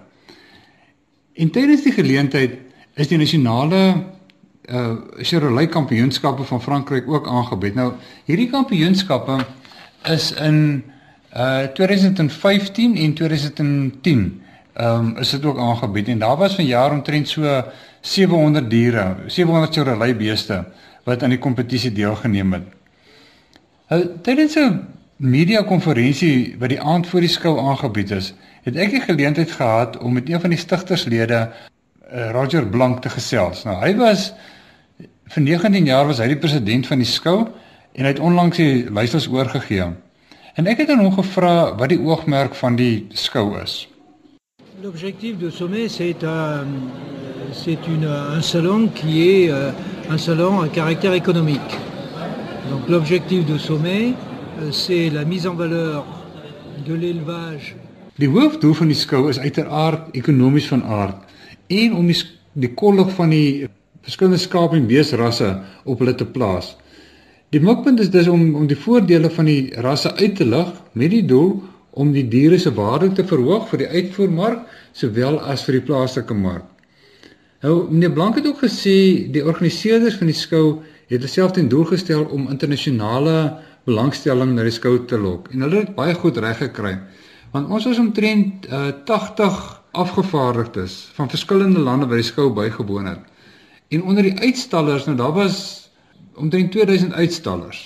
En 1.33 1.49
tydens 1.49 1.83
die 1.83 1.93
geleentheid 1.93 2.59
is 2.95 3.09
die 3.09 3.17
nasionale 3.17 3.81
uh 4.65 4.95
Chevrolet 5.21 5.69
kampioenskappe 5.69 6.43
van 6.43 6.61
Frankryk 6.61 7.09
ook 7.09 7.27
aangebied. 7.27 7.75
Nou 7.75 7.91
hierdie 8.25 8.49
kampioenskappe 8.49 9.37
is 10.09 10.31
in 10.31 10.83
uh 11.33 11.65
2015 11.73 12.97
en 12.97 13.13
2010 13.13 14.44
ehm 14.75 15.05
um, 15.05 15.17
is 15.17 15.29
dit 15.29 15.45
ook 15.45 15.59
aangebied 15.59 16.07
en 16.07 16.19
daar 16.19 16.37
was 16.37 16.55
van 16.55 16.65
jaar 16.65 16.91
omtrent 16.91 17.29
so 17.29 17.63
700 18.01 18.69
diere, 18.69 19.15
700 19.27 19.73
Chevrolet 19.73 20.17
beeste 20.17 20.65
wat 21.03 21.23
aan 21.23 21.29
die 21.29 21.39
kompetisie 21.39 21.91
deelgeneem 21.91 22.53
het. 22.53 22.63
Nou 23.89 24.01
tydens 24.21 24.55
'n 24.55 24.81
media 25.15 25.61
konferensie 25.63 26.55
wat 26.59 26.69
die 26.69 26.81
aand 26.81 27.07
voor 27.07 27.19
die 27.19 27.29
skou 27.29 27.59
aangebied 27.59 28.11
is, 28.11 28.33
het 28.63 28.75
ek 28.75 28.91
die 28.91 29.01
geleentheid 29.01 29.51
gehad 29.51 29.97
om 29.97 30.13
met 30.13 30.29
een 30.29 30.41
van 30.41 30.49
die 30.49 30.59
stigterslede 30.59 31.49
uh, 32.13 32.31
Roger 32.31 32.67
Blank 32.67 33.01
te 33.01 33.09
gesels. 33.09 33.63
Nou 33.63 33.79
hy 33.79 33.95
was 33.95 34.33
vir 35.27 35.43
19 35.43 35.85
jaar 35.85 36.05
was 36.05 36.19
hy 36.19 36.27
die 36.27 36.41
president 36.41 36.87
van 36.87 36.97
die 36.97 37.07
skou 37.07 37.47
en 37.93 38.03
hy 38.03 38.11
het 38.11 38.19
onlangs 38.19 38.57
die 38.57 38.91
leiersels 38.91 39.27
oorgegee. 39.27 39.87
En 40.55 40.67
ek 40.67 40.77
het 40.77 40.89
aan 40.89 40.99
hom 40.99 41.15
gevra 41.15 41.75
wat 41.75 41.89
die 41.89 41.99
oogmerk 41.99 42.55
van 42.55 42.75
die 42.75 43.07
skou 43.13 43.61
is. 43.61 43.85
L'objectif 44.85 45.39
de 45.39 45.49
sommet 45.49 45.89
c'est 45.89 46.23
un 46.23 46.63
un 48.37 48.41
salon 48.41 48.87
qui 48.93 49.27
est 49.27 49.49
euh, 49.49 49.71
un 50.11 50.17
salon 50.19 50.61
à 50.61 50.67
caractère 50.67 51.13
économique. 51.13 51.71
Donc 52.69 52.87
l'objectif 52.87 53.47
de 53.47 53.57
sommet 53.57 54.13
euh, 54.61 54.71
c'est 54.71 55.09
la 55.09 55.25
mise 55.25 55.47
en 55.47 55.55
valeur 55.55 56.05
de 56.85 56.93
l'élevage. 56.93 57.75
Die 58.19 58.29
hoofdoel 58.29 58.75
van 58.77 58.93
die 58.93 58.99
skou 58.99 59.25
is 59.33 59.41
uiteraard 59.41 60.13
ekonomies 60.13 60.69
van 60.69 60.83
aard 60.83 61.17
en 61.67 61.97
om 61.97 62.05
die 62.05 62.21
die 62.53 62.73
kollig 62.77 63.09
van 63.17 63.33
die 63.33 63.65
verskillende 64.05 64.37
skaap 64.37 64.77
en 64.77 64.85
beesrasse 64.85 65.49
op 65.83 66.03
hulle 66.03 66.13
te 66.13 66.29
plaas. 66.29 66.75
Die 67.49 67.63
mikpunt 67.63 68.05
is 68.05 68.13
dus 68.13 68.29
om 68.29 68.53
om 68.53 68.69
die 68.69 68.77
voordele 68.77 69.33
van 69.33 69.49
die 69.49 69.73
rasse 69.81 70.13
uit 70.13 70.37
te 70.37 70.45
lig 70.45 70.69
met 70.93 71.09
die 71.09 71.25
doel 71.25 71.63
om 71.95 72.11
die 72.11 72.25
diere 72.27 72.57
se 72.59 72.73
waarde 72.75 73.11
te 73.15 73.23
verhoog 73.27 73.69
vir 73.71 73.85
die 73.85 73.91
uitvoermark 73.91 74.65
sowel 74.93 75.39
as 75.39 75.63
vir 75.67 75.79
die 75.79 75.85
plaaslike 75.87 76.35
mark. 76.35 76.67
Nou 77.63 77.85
meneer 77.89 78.11
Blank 78.13 78.35
het 78.41 78.49
ook 78.49 78.59
gesê 78.65 78.97
die 79.31 79.43
organiseerders 79.45 80.19
van 80.19 80.29
die 80.29 80.37
skou 80.37 80.81
het 81.09 81.23
self 81.29 81.55
ten 81.55 81.69
doel 81.71 81.87
gestel 81.93 82.25
om 82.35 82.49
internasionale 82.51 83.55
belangstelling 83.87 84.51
na 84.55 84.65
die 84.67 84.75
skou 84.75 84.97
te 85.07 85.17
lok 85.21 85.47
en 85.53 85.63
hulle 85.63 85.85
het 85.85 85.95
baie 85.95 86.13
goed 86.19 86.37
reg 86.43 86.59
gekry. 86.65 86.97
Want 87.53 87.71
ons 87.71 87.87
was 87.87 88.01
omtrent 88.01 88.67
uh, 88.67 88.91
80 89.07 89.59
afgevaardigdes 89.95 90.97
van 91.15 91.31
verskillende 91.31 91.79
lande 91.79 92.09
by 92.11 92.19
die 92.19 92.27
skou 92.27 92.49
bygewoon 92.53 93.07
het. 93.07 93.23
En 93.95 94.03
onder 94.03 94.27
die 94.27 94.35
uitstallers, 94.41 95.05
nou 95.07 95.15
daar 95.15 95.31
was 95.31 95.57
omtrent 96.35 96.73
2000 96.75 97.13
uitstallers. 97.13 97.85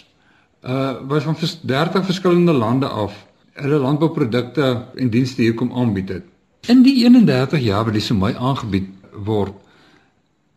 Uh 0.65 0.97
was 1.07 1.23
van 1.23 1.37
30 1.61 2.05
verskillende 2.05 2.51
lande 2.51 2.87
af 2.87 3.28
hulle 3.61 3.79
landbouprodukte 3.83 4.69
en 4.95 5.09
dienste 5.09 5.41
hier 5.41 5.53
kom 5.53 5.71
aanbied 5.73 6.09
het. 6.09 6.25
In 6.67 6.83
die 6.83 6.95
31 7.03 7.63
jaar 7.63 7.85
wat 7.87 7.95
die 7.95 8.03
Somai 8.03 8.33
aangebied 8.35 8.89
word, 9.25 9.55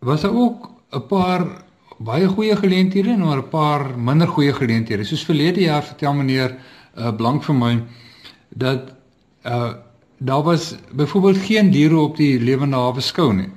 was 0.02 0.22
daar 0.22 0.34
ook 0.34 0.70
'n 0.92 1.06
paar 1.08 1.46
baie 1.98 2.26
goeie 2.28 2.56
geleenthede 2.56 3.10
en 3.10 3.20
maar 3.20 3.38
'n 3.38 3.48
paar 3.48 3.98
minder 3.98 4.28
goeie 4.28 4.52
geleenthede. 4.52 5.04
Soos 5.04 5.24
verlede 5.24 5.60
jaar 5.60 5.82
vertel 5.82 6.14
meneer 6.14 6.56
uh, 6.98 7.12
Blank 7.16 7.42
vir 7.42 7.54
my 7.54 7.82
dat 8.48 8.94
uh 9.46 9.72
daar 10.24 10.42
was 10.42 10.74
byvoorbeeld 10.94 11.38
geen 11.38 11.70
diere 11.70 11.96
op 11.98 12.16
die 12.16 12.40
lewende 12.40 12.76
hawe 12.76 13.00
skou 13.00 13.32
nie. 13.34 13.48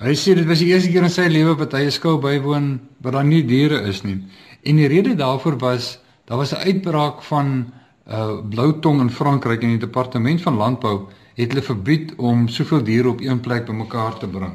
Hy 0.00 0.14
sê 0.16 0.32
dit 0.34 0.46
was 0.48 0.58
die 0.58 0.70
eerste 0.72 0.88
keer 0.88 1.02
in 1.02 1.12
sy 1.12 1.26
lewe 1.28 1.56
wat 1.60 1.72
hy 1.72 1.82
'n 1.84 1.92
skou 1.92 2.16
bywoon 2.18 2.80
waar 3.04 3.12
daar 3.12 3.24
nie 3.24 3.44
diere 3.44 3.82
is 3.88 4.00
nie. 4.02 4.16
En 4.62 4.76
die 4.76 4.88
rede 4.88 5.14
daarvoor 5.14 5.58
was 5.58 5.98
daar 6.24 6.38
was 6.38 6.52
'n 6.52 6.64
uitbraak 6.64 7.22
van 7.22 7.72
uh 8.10 8.38
bloutong 8.48 9.00
in 9.00 9.10
Frankryk 9.10 9.62
en 9.62 9.68
die 9.68 9.78
departement 9.78 10.42
van 10.42 10.56
landbou 10.56 10.96
het 11.34 11.52
hulle 11.52 11.62
verbied 11.62 12.14
om 12.16 12.48
soveel 12.48 12.82
diere 12.82 13.08
op 13.08 13.20
een 13.20 13.40
plek 13.40 13.64
bymekaar 13.66 14.18
te 14.18 14.26
bring. 14.26 14.52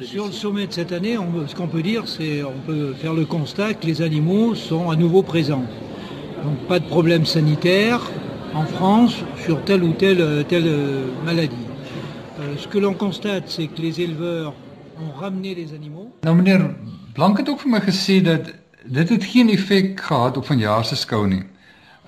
Sur 0.00 0.24
le 0.24 0.32
sommet 0.32 0.66
de 0.66 0.72
cette 0.72 0.92
année, 0.92 1.18
on, 1.18 1.46
ce 1.46 1.54
qu'on 1.54 1.68
peut 1.68 1.82
dire, 1.82 2.08
c'est 2.08 2.42
on 2.42 2.58
peut 2.66 2.94
faire 2.94 3.12
le 3.12 3.26
constat 3.26 3.74
que 3.74 3.86
les 3.86 4.00
animaux 4.00 4.54
sont 4.54 4.90
à 4.90 4.96
nouveau 4.96 5.22
présents. 5.22 5.66
Donc 6.44 6.58
pas 6.66 6.78
de 6.78 6.86
problème 6.86 7.26
sanitaire 7.26 8.00
en 8.54 8.64
France 8.64 9.14
sur 9.44 9.62
telle 9.64 9.82
ou 9.82 9.92
telle, 9.92 10.44
telle 10.48 10.66
euh, 10.66 11.04
maladie. 11.24 11.66
Euh, 12.40 12.56
ce 12.56 12.66
que 12.66 12.78
l'on 12.78 12.94
constate, 12.94 13.44
c'est 13.48 13.66
que 13.66 13.82
les 13.82 14.00
éleveurs 14.00 14.54
ont 14.98 15.20
ramené 15.20 15.54
les 15.54 15.74
animaux. 15.74 16.08
Nou 16.24 16.34
meneer 16.34 16.74
Blank 17.12 17.38
het 17.38 17.48
ook 17.48 17.60
vir 17.60 17.70
my 17.70 17.80
gesê 17.84 18.22
dat 18.24 18.48
dit 18.84 19.08
het 19.08 19.24
geen 19.24 19.50
effek 19.52 20.00
gehad 20.00 20.36
op 20.36 20.46
vanjaar 20.46 20.84
se 20.84 20.96
skou 20.96 21.26
nie. 21.28 21.42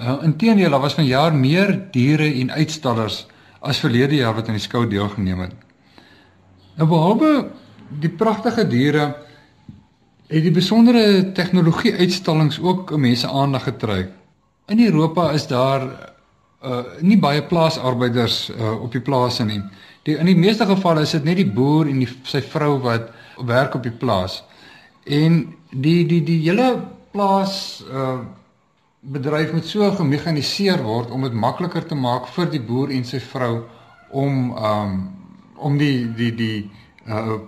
Uh, 0.01 0.19
Inteendeel, 0.27 0.71
daar 0.71 0.81
was 0.81 0.95
vanjaar 0.95 1.35
meer 1.35 1.77
diere 1.95 2.27
en 2.27 2.51
uitstallers 2.51 3.27
as 3.63 3.79
verlede 3.79 4.17
jaar 4.19 4.35
wat 4.35 4.49
aan 4.51 4.59
die 4.59 4.65
skou 4.65 4.83
deelgeneem 4.91 5.45
het. 5.47 5.55
Nou 6.75 6.89
behalwe 6.91 7.31
die 8.03 8.11
pragtige 8.11 8.67
diere 8.67 9.05
het 10.27 10.43
die 10.43 10.53
besondere 10.55 11.31
tegnologie 11.37 11.95
uitstallings 11.95 12.59
ook 12.59 12.91
mense 12.99 13.31
aandag 13.31 13.69
getrek. 13.71 14.11
In 14.67 14.83
Europa 14.83 15.31
is 15.31 15.47
daar 15.47 15.87
uh 16.65 16.81
nie 17.05 17.19
baie 17.21 17.43
plaasarbeiders 17.45 18.51
uh 18.51 18.83
op 18.83 18.93
die 18.93 19.03
plase 19.05 19.45
nie. 19.45 19.61
Die 20.03 20.17
in 20.19 20.27
die 20.27 20.37
meeste 20.37 20.67
gevalle 20.67 21.05
is 21.05 21.13
dit 21.13 21.25
net 21.25 21.37
die 21.37 21.51
boer 21.51 21.87
en 21.87 22.01
die, 22.01 22.09
sy 22.25 22.41
vrou 22.41 22.79
wat 22.83 23.13
werk 23.47 23.75
op 23.77 23.83
die 23.85 23.93
plaas. 23.93 24.43
En 25.05 25.55
die 25.71 26.07
die 26.09 26.23
die 26.25 26.41
hele 26.49 26.81
plaas 27.13 27.85
uh 27.93 28.19
bedryf 29.05 29.53
moet 29.53 29.67
so 29.69 29.91
gemekaniseer 29.91 30.83
word 30.83 31.11
om 31.11 31.23
dit 31.27 31.33
makliker 31.33 31.85
te 31.87 31.95
maak 31.95 32.29
vir 32.37 32.49
die 32.53 32.61
boer 32.61 32.93
en 32.95 33.05
sy 33.05 33.21
vrou 33.21 33.65
om 34.11 34.55
um 34.57 34.95
om 35.65 35.77
die 35.79 36.07
die 36.17 36.31
die 36.35 36.71
uh 37.09 37.41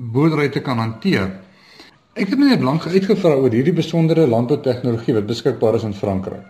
boerdery 0.00 0.48
te 0.48 0.60
kan 0.64 0.78
hanteer. 0.80 1.28
Ek 2.16 2.30
het 2.32 2.38
net 2.40 2.62
lank 2.64 2.86
uitgevra 2.86 3.34
oor 3.36 3.52
hierdie 3.52 3.74
besondere 3.76 4.24
landboutegnologie 4.26 5.14
wat 5.18 5.26
beskikbaar 5.28 5.76
is 5.76 5.84
in 5.84 5.92
Frankryk. 5.94 6.46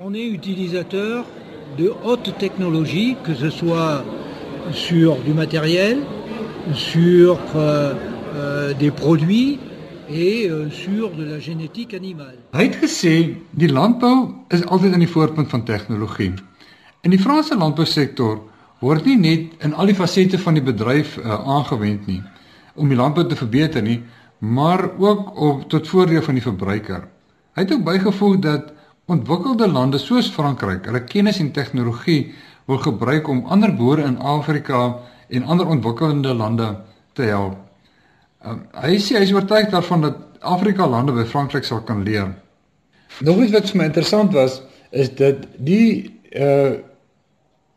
On 0.00 0.14
est 0.14 0.32
utilisateur 0.32 1.24
de 1.76 1.92
haute 2.04 2.32
technologie, 2.38 3.16
que 3.24 3.34
ce 3.34 3.50
soit 3.50 4.04
sur 4.72 5.16
du 5.26 5.34
matériel, 5.34 5.98
sur 6.72 7.38
euh, 7.54 7.94
euh, 8.34 8.72
des 8.74 8.90
produits 8.90 9.58
et 10.08 10.48
euh, 10.48 10.70
sur 10.70 11.10
de 11.10 11.24
la 11.24 11.38
génétique 11.38 11.94
animale. 11.94 12.38
Hy 12.52 12.66
het 12.68 12.76
gesê 12.80 13.14
die 13.50 13.70
landbou 13.72 14.34
is 14.54 14.64
altyd 14.64 14.92
aan 14.94 15.04
die 15.04 15.10
voorpunt 15.10 15.50
van 15.50 15.64
tegnologie. 15.64 16.32
In 17.02 17.14
die 17.14 17.20
Franse 17.20 17.56
landbousektor 17.56 18.40
word 18.80 19.06
nie 19.06 19.16
net 19.16 19.64
in 19.64 19.74
al 19.74 19.90
die 19.90 19.96
fasette 19.96 20.38
van 20.38 20.58
die 20.58 20.64
bedryf 20.64 21.16
uh, 21.18 21.40
aangewend 21.56 22.06
nie 22.06 22.22
om 22.76 22.90
die 22.92 22.98
landbou 22.98 23.24
te 23.24 23.36
verbeter 23.38 23.82
nie, 23.82 24.02
maar 24.38 24.90
ook 24.98 25.30
op 25.40 25.62
tot 25.72 25.88
voordeel 25.88 26.22
van 26.22 26.36
die 26.36 26.44
verbruiker. 26.44 27.06
Hy 27.56 27.64
het 27.64 27.72
ook 27.72 27.86
bygevoeg 27.86 28.36
dat 28.44 28.72
ontwikkelde 29.08 29.68
lande 29.68 29.98
soos 29.98 30.28
Frankryk 30.28 30.84
hulle 30.84 31.04
kennis 31.08 31.40
en 31.40 31.54
tegnologie 31.56 32.34
wil 32.66 32.82
gebruik 32.82 33.28
om 33.32 33.46
ander 33.46 33.72
boere 33.74 34.04
in 34.04 34.18
Afrika 34.18 34.98
en 35.28 35.46
ander 35.46 35.66
ontwikkelende 35.66 36.34
lande 36.34 36.74
te 37.12 37.22
help. 37.22 37.65
Um, 38.46 38.60
hy 38.78 38.98
sê 39.02 39.16
hy 39.18 39.24
is 39.26 39.32
oortuig 39.34 39.72
daarvan 39.72 40.04
dat 40.04 40.18
Afrika 40.46 40.86
lande 40.86 41.14
by 41.16 41.24
Frankryk 41.26 41.64
sal 41.66 41.80
kan 41.86 42.04
leer. 42.06 42.28
Nog 43.26 43.40
iets 43.42 43.54
wat 43.56 43.72
vir 43.72 43.80
my 43.80 43.86
interessant 43.88 44.36
was 44.36 44.60
is 44.90 45.10
dat 45.18 45.48
die 45.58 46.12
uh 46.34 46.76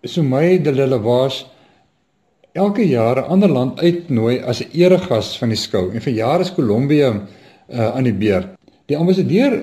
Soumaï 0.08 0.62
de 0.64 0.72
l'Élevage 0.72 1.44
elke 2.54 2.86
jaar 2.88 3.18
'n 3.20 3.32
ander 3.36 3.50
land 3.50 3.80
uitnooi 3.80 4.40
as 4.40 4.62
'n 4.62 4.70
eregas 4.72 5.38
van 5.38 5.50
die 5.50 5.58
skou 5.58 5.92
en 5.92 6.02
vir 6.02 6.14
jare 6.14 6.42
is 6.42 6.54
Kolombia 6.54 7.10
uh, 7.12 7.96
aan 7.96 8.04
die 8.04 8.14
beurt. 8.14 8.48
Die 8.86 8.98
ambassadeur 8.98 9.54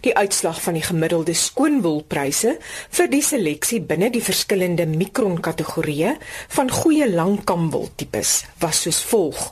Die 0.02 0.16
uitslag 0.16 0.62
van 0.62 0.78
die 0.78 0.86
gemiddelde 0.86 1.34
skoonwoolpryse 1.36 2.56
vir 2.98 3.10
die 3.12 3.24
seleksie 3.26 3.82
binne 3.84 4.10
die 4.14 4.24
verskillende 4.24 4.86
mikron 4.90 5.42
kategorieë 5.44 6.16
van 6.56 6.72
goeie 6.72 7.10
langkamwol 7.12 7.90
tipes 8.00 8.44
was 8.64 8.86
soos 8.86 9.02
volg: 9.12 9.52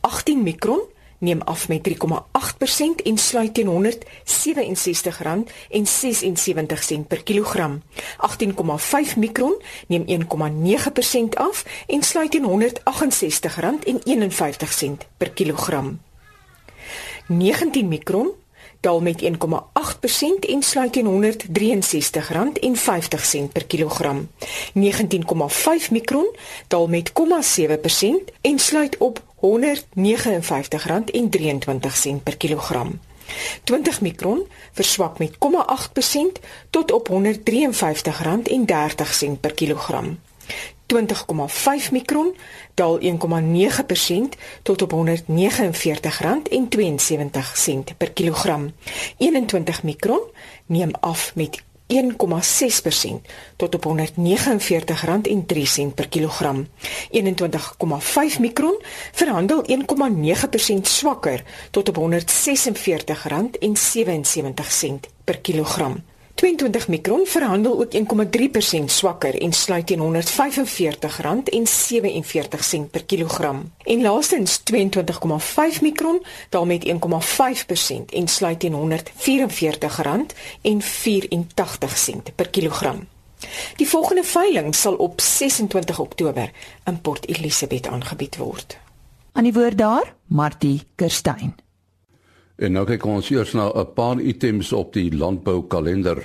18 0.00 0.42
mikron 0.42 0.80
neem 1.18 1.40
af 1.44 1.68
met 1.68 1.88
3,8% 1.88 1.94
en 3.04 3.18
sluit 3.18 3.54
teen 3.54 3.68
R167,76 3.68 3.74
per 7.08 7.22
kilogram. 7.22 7.82
18,5 8.22 9.16
mikron 9.16 9.54
neem 9.88 10.04
1,9% 10.08 10.14
af 11.36 11.64
en 11.88 12.02
sluit 12.02 12.30
teen 12.30 12.46
R168,51 12.46 12.50
per 15.16 15.28
kilogram. 15.28 16.00
19 17.28 17.88
mikron 17.88 18.30
daal 18.86 19.00
met 19.00 19.22
1,8% 19.22 19.28
en 20.48 20.62
sluit 20.62 20.92
teen 20.92 21.06
R163,50 21.06 21.12
per 23.52 23.66
kilogram. 23.66 24.30
19,5 24.74 24.80
mikron 25.90 26.36
daal 26.68 26.88
met 26.88 27.12
0,7% 27.12 27.14
en 28.40 28.58
sluit 28.58 28.96
op 28.98 29.22
R159,23 29.36 29.42
per 32.22 32.36
kilogram. 32.36 33.00
20 33.64 34.00
mikron 34.00 34.46
verswak 34.72 35.18
met 35.18 35.32
0,8% 35.32 35.36
tot 36.70 36.92
op 36.92 37.08
R153,30 37.10 37.14
per 39.40 39.54
kilogram. 39.54 40.18
20,5 40.86 41.90
mikron 41.90 42.36
daal 42.74 43.00
1,9% 43.00 43.06
tot 44.62 44.82
op 44.82 44.92
R149,72 44.92 44.98
per 47.96 48.12
kilogram. 48.12 48.72
21 49.16 49.82
mikron 49.82 50.20
neem 50.66 50.90
af 51.00 51.32
met 51.34 51.64
1,6% 51.86 51.98
tot 53.56 53.74
op 53.74 53.86
R149,03 53.86 53.94
per 55.94 56.08
kilogram. 56.08 56.68
21,5 57.10 58.40
mikron 58.40 58.82
verhandel 59.12 59.64
1,9% 59.64 60.80
swakker 60.82 61.42
tot 61.70 61.88
op 61.88 61.96
R146,77 61.98 62.04
per 65.24 65.38
kilogram. 65.38 66.04
22 66.36 66.88
mikron 66.88 67.26
verhandel 67.26 67.80
ook 67.80 67.92
1,3% 67.94 68.84
swakker 68.84 69.40
en 69.40 69.52
sluit 69.52 69.86
teen 69.86 70.00
R145,47 70.00 70.00
per 72.90 73.04
kilogram. 73.04 73.72
En 73.82 74.00
laastens 74.00 74.60
22,5 74.72 75.80
mikron 75.80 76.24
daal 76.48 76.66
met 76.66 76.86
1,5% 76.88 76.92
en 78.12 78.28
sluit 78.28 78.60
teen 78.60 78.72
R144,84 78.72 78.78
per 82.34 82.48
kilogram. 82.50 83.08
Die 83.76 83.88
volgende 83.88 84.24
veiling 84.24 84.74
sal 84.74 84.94
op 84.94 85.20
26 85.20 85.98
Oktober 85.98 86.50
in 86.84 87.00
Port 87.00 87.28
Elizabeth 87.28 87.86
aangebied 87.86 88.36
word. 88.36 88.78
Aan 89.32 89.42
die 89.42 89.52
woord 89.52 89.78
daar, 89.78 90.14
Martie 90.26 90.82
Kerstyn. 90.94 91.65
En 92.56 92.72
nou 92.72 92.86
kyk 92.88 93.04
ons 93.04 93.26
eers 93.30 93.52
na 93.52 93.68
'n 93.68 93.92
paar 93.94 94.20
items 94.20 94.72
op 94.72 94.92
die 94.92 95.10
landboukalender. 95.12 96.22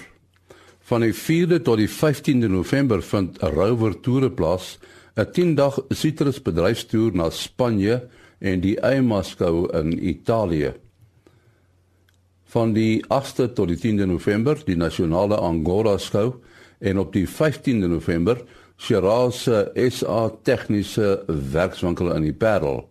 Van 0.79 1.01
die 1.01 1.13
4de 1.13 1.61
tot 1.61 1.77
die 1.77 1.89
15de 1.89 2.47
November 2.47 3.03
vind 3.03 3.37
Rover 3.41 3.99
toere 3.99 4.31
plaas, 4.31 4.79
'n 5.15 5.25
10-dag 5.31 5.79
sitrusbedryfstoer 5.89 7.11
na 7.13 7.29
Spanje 7.29 8.07
en 8.39 8.59
die 8.59 8.79
Eimaskou 8.79 9.67
in 9.77 10.07
Italië. 10.07 10.73
Van 12.43 12.73
die 12.73 13.03
8de 13.07 13.53
tot 13.53 13.67
die 13.67 13.77
10de 13.77 14.05
November 14.05 14.61
die 14.65 14.75
nasionale 14.75 15.35
Angora 15.35 15.97
skou 15.97 16.33
en 16.79 16.99
op 16.99 17.13
die 17.13 17.27
15de 17.27 17.87
November 17.87 18.43
Shiraz 18.77 19.49
SA 19.89 20.29
tegniese 20.43 21.23
werkswinkel 21.27 22.15
in 22.15 22.21
die 22.21 22.33
Parel. 22.33 22.89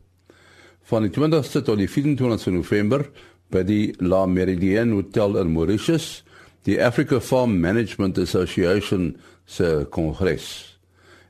Van 0.83 1.03
die 1.03 1.11
20ste 1.11 1.63
tot 1.63 1.79
die 1.79 1.89
24ste 1.89 2.51
November 2.51 3.05
by 3.51 3.63
die 3.67 3.95
La 3.99 4.27
Meridienne 4.27 4.95
Hotel 4.95 5.37
in 5.41 5.53
Mauritius, 5.53 6.23
die 6.67 6.79
Africa 6.83 7.21
Farm 7.21 7.59
Management 7.61 8.19
Association 8.19 9.17
se 9.45 9.87
kongres. 9.91 10.79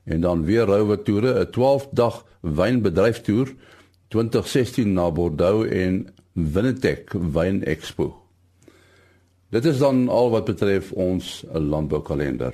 En 0.03 0.21
dan 0.21 0.45
weer 0.45 0.65
rouwe 0.65 1.01
toere, 1.01 1.39
'n 1.39 1.51
12-dag 1.51 2.25
wynbedryftoer 2.41 3.53
2016 4.07 4.93
na 4.93 5.11
Bordeaux 5.11 5.65
en 5.65 6.07
Winnetech 6.33 7.13
Wyn 7.33 7.63
Expo. 7.63 8.15
Dit 9.49 9.65
is 9.65 9.77
dan 9.77 10.09
al 10.09 10.29
wat 10.29 10.45
betref 10.45 10.91
ons 10.91 11.43
landboukalender. 11.51 12.53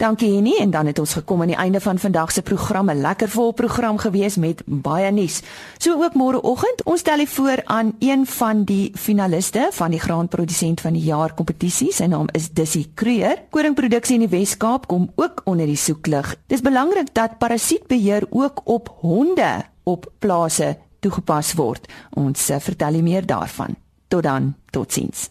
Dankie 0.00 0.30
Henny 0.32 0.54
en 0.56 0.70
dan 0.72 0.86
het 0.88 0.98
ons 0.98 1.12
gekom 1.12 1.42
aan 1.44 1.50
die 1.52 1.58
einde 1.60 1.80
van 1.80 1.98
vandag 2.00 2.30
se 2.32 2.42
program, 2.42 2.90
'n 2.90 3.00
lekker 3.00 3.28
vol 3.28 3.52
program 3.52 3.98
gewees 3.98 4.36
met 4.36 4.62
baie 4.64 5.10
nuus. 5.12 5.42
So 5.78 6.02
ook 6.02 6.14
môreoggend, 6.14 6.82
ons 6.84 7.00
stel 7.00 7.26
voor 7.26 7.60
aan 7.64 7.92
een 7.98 8.26
van 8.26 8.64
die 8.64 8.92
finaliste 8.94 9.68
van 9.72 9.90
die 9.90 10.00
graanprodusent 10.00 10.80
van 10.80 10.92
die 10.92 11.02
jaar 11.02 11.34
kompetisie. 11.34 11.92
Sy 11.92 12.04
naam 12.04 12.26
is 12.32 12.50
Dissy 12.50 12.90
Kreur. 12.94 13.42
Koringproduksie 13.50 14.14
in 14.14 14.28
die 14.28 14.38
Wes-Kaap 14.38 14.86
kom 14.86 15.12
ook 15.14 15.40
onder 15.44 15.66
die 15.66 15.76
soeklig. 15.76 16.36
Dis 16.46 16.60
belangrik 16.60 17.14
dat 17.14 17.38
parasietbeheer 17.38 18.26
ook 18.30 18.60
op 18.64 18.94
honde 19.00 19.64
op 19.82 20.12
plase 20.18 20.78
toegepas 21.00 21.52
word. 21.52 21.92
Ons 22.10 22.50
vertel 22.58 23.02
meer 23.02 23.26
daarvan. 23.26 23.76
Tot 24.08 24.22
dan, 24.22 24.54
totsiens. 24.70 25.30